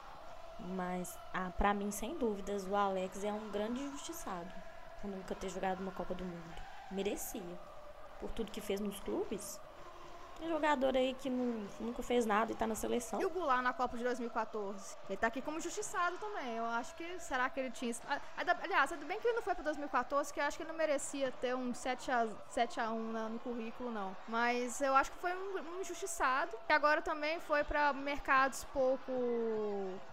[0.59, 4.53] Mas, ah, pra mim, sem dúvidas, o Alex é um grande injustiçado
[5.01, 6.63] por nunca ter jogado uma Copa do Mundo.
[6.91, 7.59] Merecia.
[8.21, 9.61] Por tudo que fez nos clubes.
[10.45, 13.19] Tem jogador aí que não- nunca fez nada e tá na seleção.
[13.19, 14.95] E o Goulart na Copa de 2014?
[15.09, 16.57] Ele tá aqui como injustiçado também.
[16.59, 17.19] Eu acho que.
[17.19, 17.95] Será que ele tinha.
[18.07, 18.21] Ah,
[18.63, 20.77] Aliás, ainda bem que ele não foi pra 2014, que eu acho que ele não
[20.77, 24.15] merecia ter um 7x, 7x1 na- no currículo, não.
[24.29, 26.55] Mas eu acho que foi um, um injustiçado.
[26.69, 29.13] E agora também foi pra mercados pouco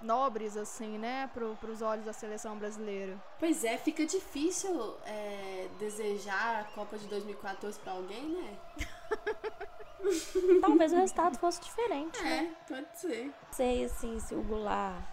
[0.01, 1.29] nobres, assim, né?
[1.33, 3.17] Pro, pros olhos da seleção brasileira.
[3.41, 8.57] Pois é, fica difícil é, desejar a Copa de 2014 pra alguém, né?
[10.61, 12.55] Talvez o resultado fosse diferente, né?
[12.69, 13.33] É, pode ser.
[13.51, 15.03] sei assim se o Goulart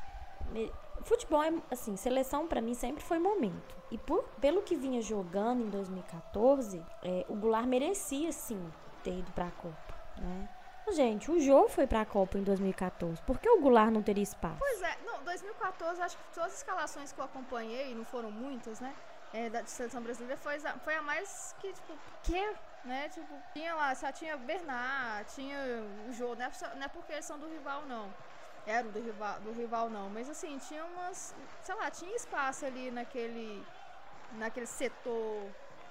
[1.05, 5.63] futebol é assim seleção pra mim sempre foi momento e por pelo que vinha jogando
[5.63, 8.61] em 2014 é, o Goulart merecia sim
[9.03, 10.49] ter ido pra Copa né
[10.93, 14.59] gente o Jô foi pra Copa em 2014 por que o Goulart não teria espaço
[14.59, 18.81] Pois é, não, 2014, acho que todas as escalações que eu acompanhei, não foram muitas,
[18.81, 18.95] né?
[19.33, 23.09] É, da seleção brasileira foi, foi a mais que, tipo, que, né?
[23.11, 25.59] Tipo, tinha lá, só tinha Bernard, tinha
[26.09, 28.13] o jogo, não é, não é porque eles são do rival, não.
[28.67, 30.09] Era do rival, do rival, não.
[30.11, 33.65] Mas assim, tinha umas, sei lá, tinha espaço ali naquele,
[34.33, 35.51] naquele setor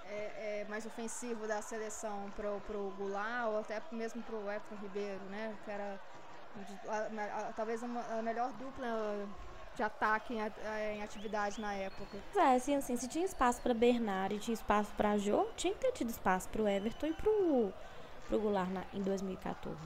[0.10, 5.20] é, é, mais ofensivo da seleção pro, pro Goulart, ou até mesmo pro Everton Ribeiro,
[5.30, 5.55] né?
[5.66, 5.99] Que era
[6.88, 8.88] a- a- talvez uma, a melhor dupla
[9.76, 10.39] de ataque em,
[10.95, 12.18] em atividade na época.
[12.36, 15.91] é assim, assim se tinha espaço pra Bernard tinha espaço pra Jô tinha que ter
[15.91, 17.72] tido espaço pro Everton e pro
[18.28, 19.78] pro Goulart na, em 2014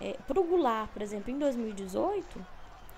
[0.00, 2.44] é, pro Goulart por exemplo em 2018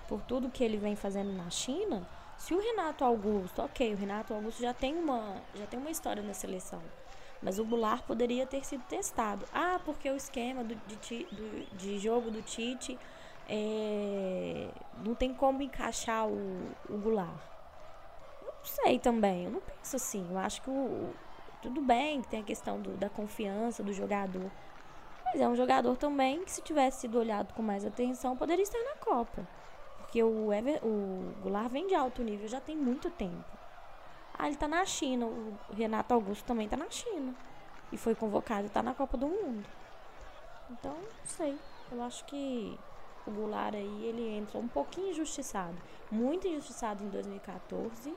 [0.07, 2.03] por tudo que ele vem fazendo na China,
[2.39, 6.23] se o Renato Augusto, ok, o Renato Augusto já tem uma, já tem uma história
[6.23, 6.81] na seleção,
[7.43, 9.45] mas o Goulart poderia ter sido testado.
[9.53, 12.97] Ah, porque o esquema do, de, do- de jogo do Tite
[13.47, 14.69] é,
[15.05, 17.29] não tem como encaixar o, o Goulart.
[18.43, 20.25] Não sei também, eu não penso assim.
[20.31, 21.09] Eu acho que o,
[21.61, 24.49] tudo bem que tem a questão do- da confiança do jogador.
[25.25, 28.79] Mas é um jogador também que, se tivesse sido olhado com mais atenção, poderia estar
[28.83, 29.47] na Copa.
[30.09, 33.45] Porque o, Ever, o Goulart vem de alto nível já tem muito tempo.
[34.33, 35.27] Ah, ele tá na China.
[35.27, 37.35] O Renato Augusto também tá na China.
[37.91, 39.63] E foi convocado e tá na Copa do Mundo.
[40.71, 41.55] Então, não sei.
[41.91, 42.75] Eu acho que
[43.27, 45.77] o Goulart aí, ele entra um pouquinho injustiçado.
[46.09, 48.11] Muito injustiçado em 2014.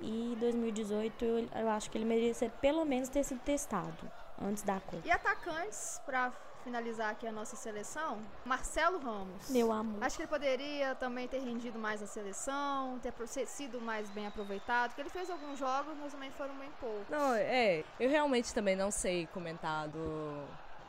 [0.00, 4.08] E 2018 eu, eu acho que ele merecia pelo menos ter sido testado
[4.40, 5.02] antes da Copa.
[5.04, 6.32] E atacantes, pra
[6.62, 9.50] finalizar aqui a nossa seleção, Marcelo Ramos.
[9.50, 10.02] Meu amor.
[10.02, 13.12] Acho que ele poderia também ter rendido mais na seleção, ter
[13.46, 17.08] sido mais bem aproveitado, porque ele fez alguns jogos, mas também foram bem poucos.
[17.08, 20.44] Não, é, eu realmente também não sei comentar do,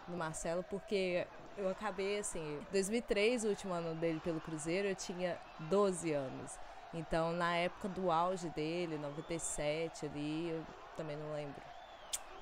[0.08, 5.38] do Marcelo, porque eu acabei assim, 2003, o último ano dele pelo Cruzeiro, eu tinha
[5.60, 6.60] 12 anos.
[6.94, 10.64] Então, na época do auge dele, 97 ali, eu
[10.96, 11.62] também não lembro.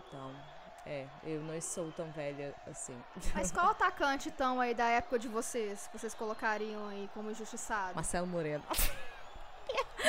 [0.07, 0.35] Então,
[0.85, 2.95] é, eu não sou tão velha assim.
[3.33, 7.95] Mas qual atacante, então, aí da época de vocês, que vocês colocariam aí como injustiçado?
[7.95, 8.63] Marcelo Moreno.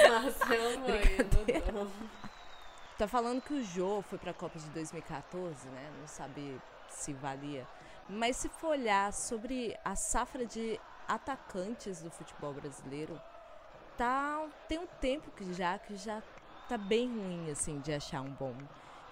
[0.09, 1.93] Marcelo Moreno.
[2.97, 5.93] Tá falando que o Jô foi pra Copa de 2014, né?
[6.01, 7.67] Não sabe se valia.
[8.09, 13.21] Mas se for olhar sobre a safra de atacantes do futebol brasileiro,
[13.97, 16.23] tá tem um tempo que já que já
[16.69, 18.55] tá bem ruim assim de achar um bom.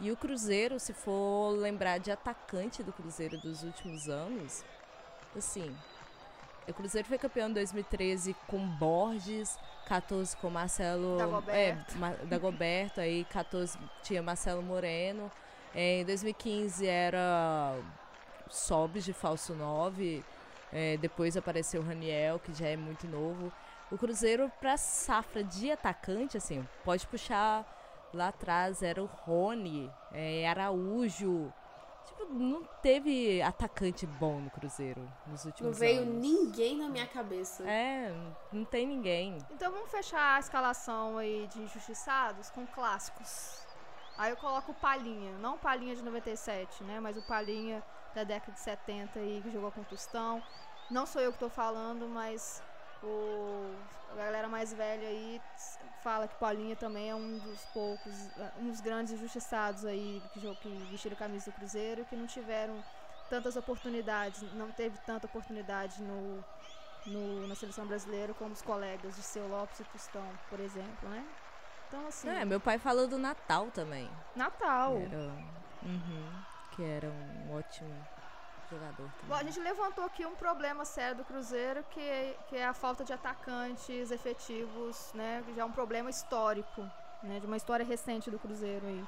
[0.00, 4.64] E o Cruzeiro, se for lembrar de atacante do Cruzeiro dos últimos anos,
[5.36, 5.76] assim,
[6.66, 11.94] o Cruzeiro foi campeão em 2013 com Borges, 14 com Marcelo Dagoberto.
[11.94, 15.30] É, Ma- Dagoberto, aí 14 tinha Marcelo Moreno.
[15.74, 17.76] É, em 2015 era
[18.48, 20.24] Sobres de falso 9.
[20.72, 23.52] É, depois apareceu o Raniel, que já é muito novo.
[23.90, 27.66] O Cruzeiro, pra safra de atacante, assim, pode puxar
[28.12, 31.52] lá atrás, era o Rony, é, Araújo.
[32.06, 36.14] Tipo, não teve atacante bom no Cruzeiro nos últimos Não veio anos.
[36.14, 37.68] ninguém na minha cabeça.
[37.68, 38.12] É,
[38.52, 39.38] não tem ninguém.
[39.50, 43.60] Então vamos fechar a escalação aí de injustiçados com clássicos.
[44.18, 47.00] Aí eu coloco o Palhinha, não o Palhinha de 97, né?
[47.00, 47.82] Mas o Palhinha
[48.14, 50.42] da década de 70 aí, que jogou com Tostão.
[50.90, 52.62] Não sou eu que tô falando, mas
[53.02, 53.70] o,
[54.12, 55.40] a galera mais velha aí
[56.00, 60.68] fala que Paulinha também é um dos poucos, um dos grandes injustiçados aí que, que
[60.86, 62.84] vestiram a camisa do Cruzeiro, que não tiveram
[63.28, 66.44] tantas oportunidades, não teve tanta oportunidade no,
[67.04, 71.28] no- na seleção brasileira como os colegas de Seu Lopes e Tostão, por exemplo, né?
[71.86, 74.16] Então, assim, É, meu pai falou do Natal também.
[74.34, 74.96] Natal.
[74.96, 75.38] Era,
[75.82, 78.06] uhum, que era um ótimo
[78.70, 79.52] jogador Bom, a também.
[79.52, 84.10] gente levantou aqui um problema sério do Cruzeiro, que, que é a falta de atacantes
[84.10, 85.42] efetivos, né?
[85.46, 86.82] Que já é um problema histórico,
[87.22, 87.40] né?
[87.40, 89.04] De uma história recente do Cruzeiro aí.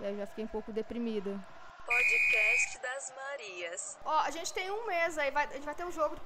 [0.00, 1.38] E aí eu já fiquei um pouco deprimida.
[1.86, 3.98] Podcast das Marias.
[4.04, 6.16] Ó, a gente tem um mês aí, vai- a gente vai ter um jogo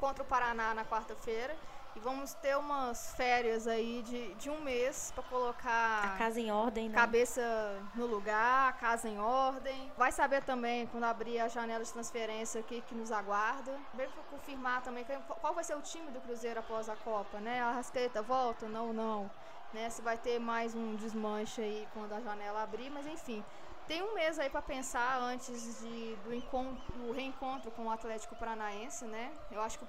[0.00, 1.54] contra o Paraná na quarta-feira.
[1.94, 6.50] E vamos ter umas férias aí de, de um mês pra colocar A casa em
[6.50, 6.94] ordem, né?
[6.94, 7.42] cabeça
[7.94, 9.92] no lugar, a casa em ordem.
[9.96, 13.78] Vai saber também quando abrir a janela de transferência o que, nos aguarda.
[13.92, 15.04] Vem pra confirmar também
[15.40, 17.60] qual vai ser o time do Cruzeiro após a Copa, né?
[17.60, 18.66] A Rascaeta volta?
[18.68, 19.30] Não, não.
[19.74, 19.90] Né?
[19.90, 23.44] Se vai ter mais um desmanche aí quando a janela abrir, mas enfim.
[23.86, 28.36] Tem um mês aí pra pensar antes de, do, encontro, do reencontro com o Atlético
[28.36, 29.32] Paranaense, né?
[29.50, 29.86] Eu acho que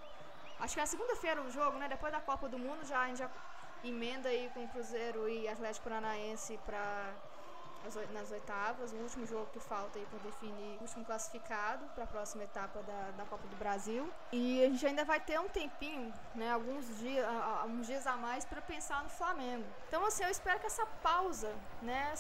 [0.64, 1.88] acho que é na segunda-feira o jogo, né?
[1.90, 3.30] Depois da Copa do Mundo já a gente já
[3.84, 7.14] emenda aí com o Cruzeiro e Atlético Paranaense para
[8.14, 12.08] nas oitavas, o último jogo que falta aí para definir o último classificado para a
[12.08, 14.10] próxima etapa da, da Copa do Brasil.
[14.32, 18.08] E a gente ainda vai ter um tempinho, né, alguns dias, a- a- uns dias
[18.08, 19.66] a mais para pensar no Flamengo.
[19.90, 22.14] Então assim, eu espero que essa pausa, né,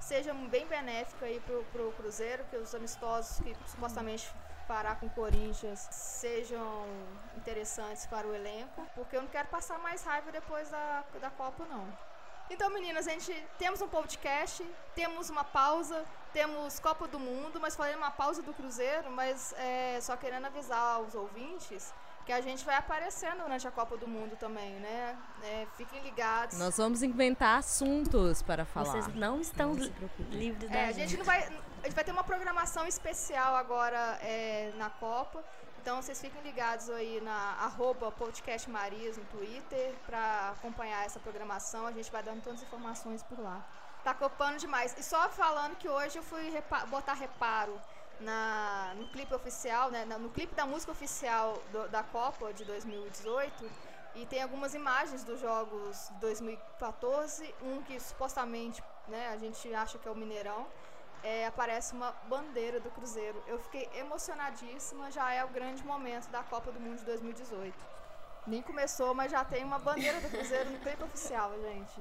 [0.00, 4.32] seja bem benéfica aí pro, pro Cruzeiro, que os amistosos que supostamente
[4.62, 6.84] parar com o Corinthians sejam
[7.36, 11.64] interessantes para o elenco, porque eu não quero passar mais raiva depois da, da Copa,
[11.66, 11.86] não.
[12.50, 17.74] Então, meninas, a gente temos um podcast, temos uma pausa, temos Copa do Mundo, mas
[17.74, 21.92] falei uma pausa do Cruzeiro, mas é, só querendo avisar aos ouvintes
[22.24, 25.16] que a gente vai aparecendo durante a Copa do Mundo também, né?
[25.42, 26.58] É, fiquem ligados.
[26.58, 28.86] Nós vamos inventar assuntos para falar.
[28.86, 29.90] Vocês não estão Não
[30.30, 31.48] livres da É, a gente não vai.
[31.82, 35.42] A gente vai ter uma programação especial agora é, na Copa.
[35.80, 41.86] Então vocês fiquem ligados aí na arroba podcast Marias no Twitter para acompanhar essa programação.
[41.86, 43.64] A gente vai dando todas as informações por lá.
[44.04, 44.94] Tá copando demais.
[44.96, 47.80] E só falando que hoje eu fui repa- botar reparo
[48.20, 53.68] na, no clipe oficial, né, no clipe da música oficial do- da Copa de 2018.
[54.14, 59.98] E tem algumas imagens dos jogos de 2014, um que supostamente né, a gente acha
[59.98, 60.66] que é o Mineirão,
[61.22, 63.42] é, aparece uma bandeira do Cruzeiro.
[63.46, 67.74] Eu fiquei emocionadíssima, já é o grande momento da Copa do Mundo de 2018.
[68.46, 72.00] Nem começou, mas já tem uma bandeira do Cruzeiro no clipe oficial, gente.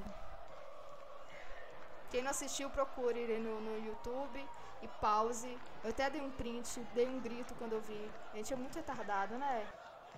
[2.09, 4.43] Quem não assistiu, procure no, no YouTube
[4.81, 5.57] e pause.
[5.83, 8.11] Eu até dei um print, dei um grito quando eu vi.
[8.33, 9.65] A gente é muito retardado, né?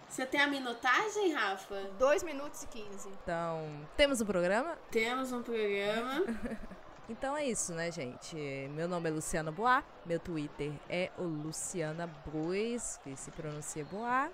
[0.07, 1.89] Você tem a minutagem, Rafa?
[1.97, 3.09] 2 minutos e 15.
[3.09, 4.77] Então, temos um programa?
[4.91, 6.23] Temos um programa.
[7.09, 8.35] Então é isso, né, gente?
[8.73, 14.31] Meu nome é Luciana Boa, meu Twitter é o Luciana Bois, que se pronuncia Boa.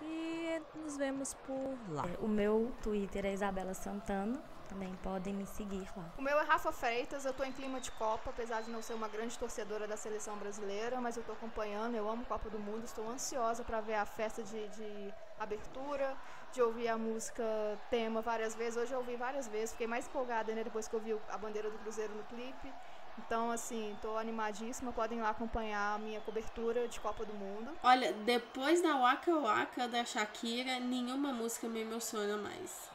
[0.00, 2.04] E nos vemos por lá.
[2.20, 4.40] O meu Twitter é Isabela Santana.
[4.68, 6.10] Também podem me seguir lá.
[6.16, 8.94] O meu é Rafa Freitas, eu tô em clima de Copa, apesar de não ser
[8.94, 12.84] uma grande torcedora da seleção brasileira, mas eu tô acompanhando, eu amo Copa do Mundo,
[12.84, 16.16] estou ansiosa para ver a festa de, de abertura,
[16.52, 17.42] de ouvir a música
[17.90, 18.76] tema várias vezes.
[18.76, 21.70] Hoje eu ouvi várias vezes, fiquei mais empolgada né, depois que eu vi a bandeira
[21.70, 22.72] do Cruzeiro no clipe.
[23.18, 24.92] Então, assim, tô animadíssima.
[24.92, 27.70] Podem lá acompanhar a minha cobertura de Copa do Mundo.
[27.82, 32.90] Olha, depois da Waka Waka da Shakira, nenhuma música me emociona mais.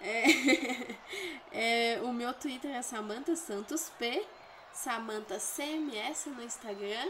[0.00, 0.24] É,
[1.96, 4.26] é, o meu Twitter é Samantha Santos P,
[4.72, 7.08] Samantha CMS no Instagram.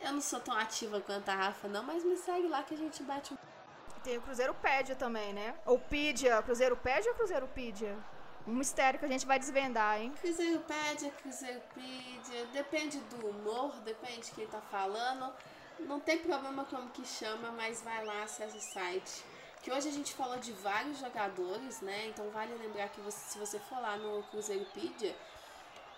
[0.00, 2.76] Eu não sou tão ativa quanto a Rafa, não, mas me segue lá que a
[2.76, 3.38] gente bate um.
[4.06, 5.52] Tem o Cruzeiro Pédia também, né?
[5.66, 6.40] Ou Pedia.
[6.40, 7.98] Cruzeiro Pédia ou Cruzeiro Pedia?
[8.46, 10.14] Um mistério que a gente vai desvendar, hein?
[10.20, 12.46] Cruzeiro Pédia, Cruzeiro Pedia.
[12.52, 15.34] Depende do humor, depende de quem tá falando.
[15.80, 19.24] Não tem problema como que chama, mas vai lá, acessa o site
[19.60, 22.06] que hoje a gente falou de vários jogadores, né?
[22.06, 25.16] Então vale lembrar que você, se você for lá no Cruzeiropedia,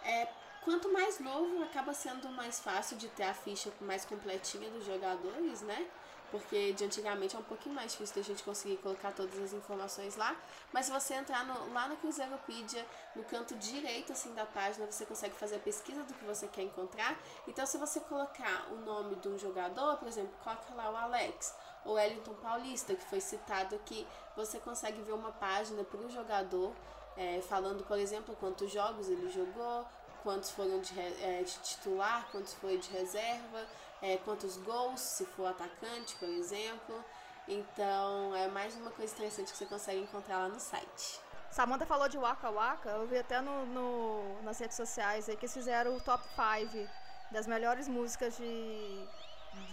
[0.02, 0.28] é,
[0.62, 5.60] quanto mais novo acaba sendo mais fácil de ter a ficha mais completinha dos jogadores,
[5.60, 5.86] né?
[6.30, 10.16] Porque de antigamente é um pouquinho mais difícil da gente conseguir colocar todas as informações
[10.16, 10.36] lá.
[10.72, 12.84] Mas se você entrar no, lá no Cruzeiropedia,
[13.16, 16.62] no canto direito assim da página, você consegue fazer a pesquisa do que você quer
[16.62, 17.18] encontrar.
[17.46, 21.54] Então se você colocar o nome de um jogador, por exemplo, coloca lá o Alex
[21.84, 24.06] o Wellington Paulista, que foi citado aqui,
[24.36, 26.74] você consegue ver uma página para o jogador,
[27.16, 29.86] é, falando, por exemplo, quantos jogos ele jogou,
[30.22, 33.66] quantos foram de, é, de titular, quantos foi de reserva,
[34.02, 37.04] é, quantos gols, se for atacante, por exemplo.
[37.46, 41.20] Então, é mais uma coisa interessante que você consegue encontrar lá no site.
[41.50, 45.46] Samantha falou de Waka Waka, eu vi até no, no, nas redes sociais aí que
[45.46, 46.88] eles fizeram o top 5
[47.32, 49.06] das melhores músicas de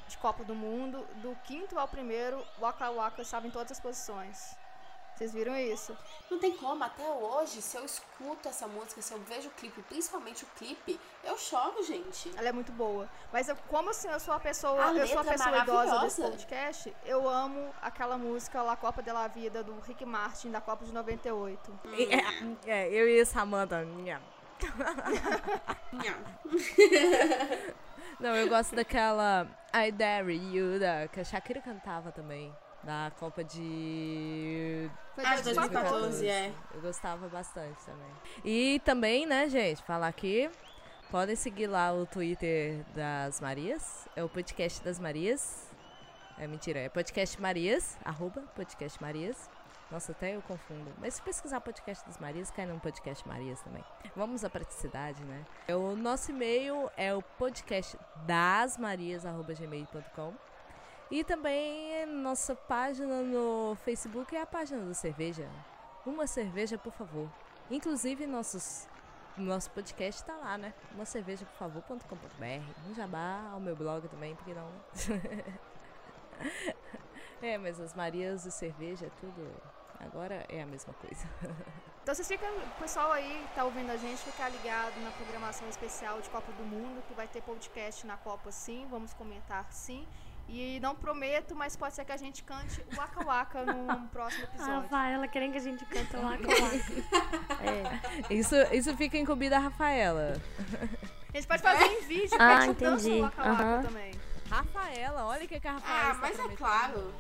[0.07, 4.55] de Copa do Mundo, do quinto ao primeiro, Waka Waka estava em todas as posições.
[5.15, 5.97] Vocês viram isso?
[6.29, 9.81] Não tem como, até hoje, se eu escuto essa música, se eu vejo o clipe,
[9.83, 12.29] principalmente o clipe, eu choro, gente.
[12.35, 13.09] Ela é muito boa.
[13.31, 16.21] Mas eu, como assim, eu sou a pessoa, eu sou a é pessoa idosa desse
[16.21, 20.83] podcast, eu amo aquela música La Copa de la Vida do Rick Martin da Copa
[20.83, 21.71] de 98.
[21.71, 21.77] Hum.
[22.65, 23.85] É, é, eu e Samantha.
[28.19, 32.53] Não, eu gosto daquela I Dare You, da, que a Shakira cantava também.
[32.85, 34.89] Da Copa de.
[35.17, 36.53] Ah, 2014, é.
[36.73, 38.11] Eu gostava bastante também.
[38.43, 40.49] E também, né, gente, falar aqui.
[41.09, 44.07] Podem seguir lá o Twitter das Marias.
[44.15, 45.73] É o podcast das Marias.
[46.37, 49.49] É mentira, é podcast Marias, arroba podcast Marias.
[49.89, 50.91] Nossa, até eu confundo.
[50.97, 53.83] Mas se pesquisar podcast das Marias, cai num podcast Marias também.
[54.15, 55.45] Vamos à praticidade, né?
[55.69, 60.33] O nosso e-mail é o podcast das Marias@gmail.com.
[61.11, 65.47] E também nossa página no Facebook é a página do Cerveja.
[66.05, 67.29] Uma cerveja, por favor.
[67.69, 68.87] Inclusive, nossos
[69.37, 70.73] nosso podcast está lá, né?
[70.93, 71.45] Uma cerveja,
[72.39, 72.63] por.
[72.89, 74.69] Um jabá ao meu blog também, porque não.
[77.41, 79.51] é, mas as Marias e cerveja tudo
[79.99, 81.27] Agora é a mesma coisa.
[82.05, 86.21] Então vocês ficam, o pessoal aí tá ouvindo a gente, ficar ligado na programação especial
[86.21, 90.07] de Copa do Mundo, que vai ter podcast na Copa sim, vamos comentar sim.
[90.47, 94.43] E não prometo, mas pode ser que a gente cante o Waka Waka num próximo
[94.43, 94.81] episódio.
[94.81, 97.63] Rafaela querendo que a gente cante o Waka Waka.
[97.63, 98.33] é.
[98.33, 100.39] Isso, isso fica incumbido a Rafaela.
[101.33, 103.09] A gente pode fazer em vídeo, ah, a gente entendi.
[103.09, 103.83] o Waka Waka uhum.
[103.83, 104.11] também.
[104.49, 107.13] Rafaela, olha o que, que a Rafaela Ah, mas é claro.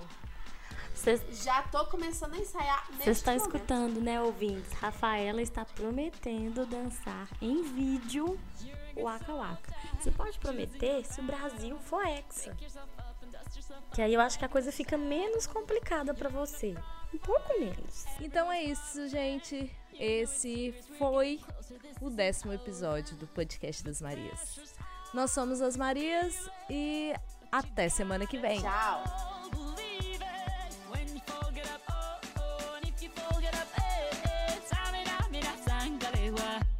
[0.93, 1.21] Cês...
[1.43, 4.71] Já tô começando a ensaiar Vocês estão escutando, né, ouvintes?
[4.73, 8.39] Rafaela está prometendo dançar em vídeo
[8.95, 9.75] o Waka Waka.
[9.99, 12.55] Você pode prometer se o Brasil for hexa.
[13.93, 16.75] Que aí eu acho que a coisa fica menos complicada para você.
[17.13, 18.05] Um pouco menos.
[18.19, 19.71] Então é isso, gente.
[19.97, 21.39] Esse foi
[22.01, 24.59] o décimo episódio do podcast das Marias.
[25.13, 27.13] Nós somos as Marias e
[27.49, 28.59] até semana que vem.
[28.59, 29.03] Tchau.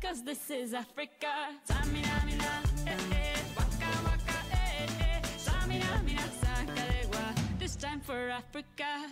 [0.02, 1.28] Cause this is Africa.
[1.66, 3.36] Samina, mina, eh, eh.
[3.56, 5.22] Waka, waka, eh, eh.
[5.38, 6.45] Samina, mina,
[7.66, 9.10] This time for Africa.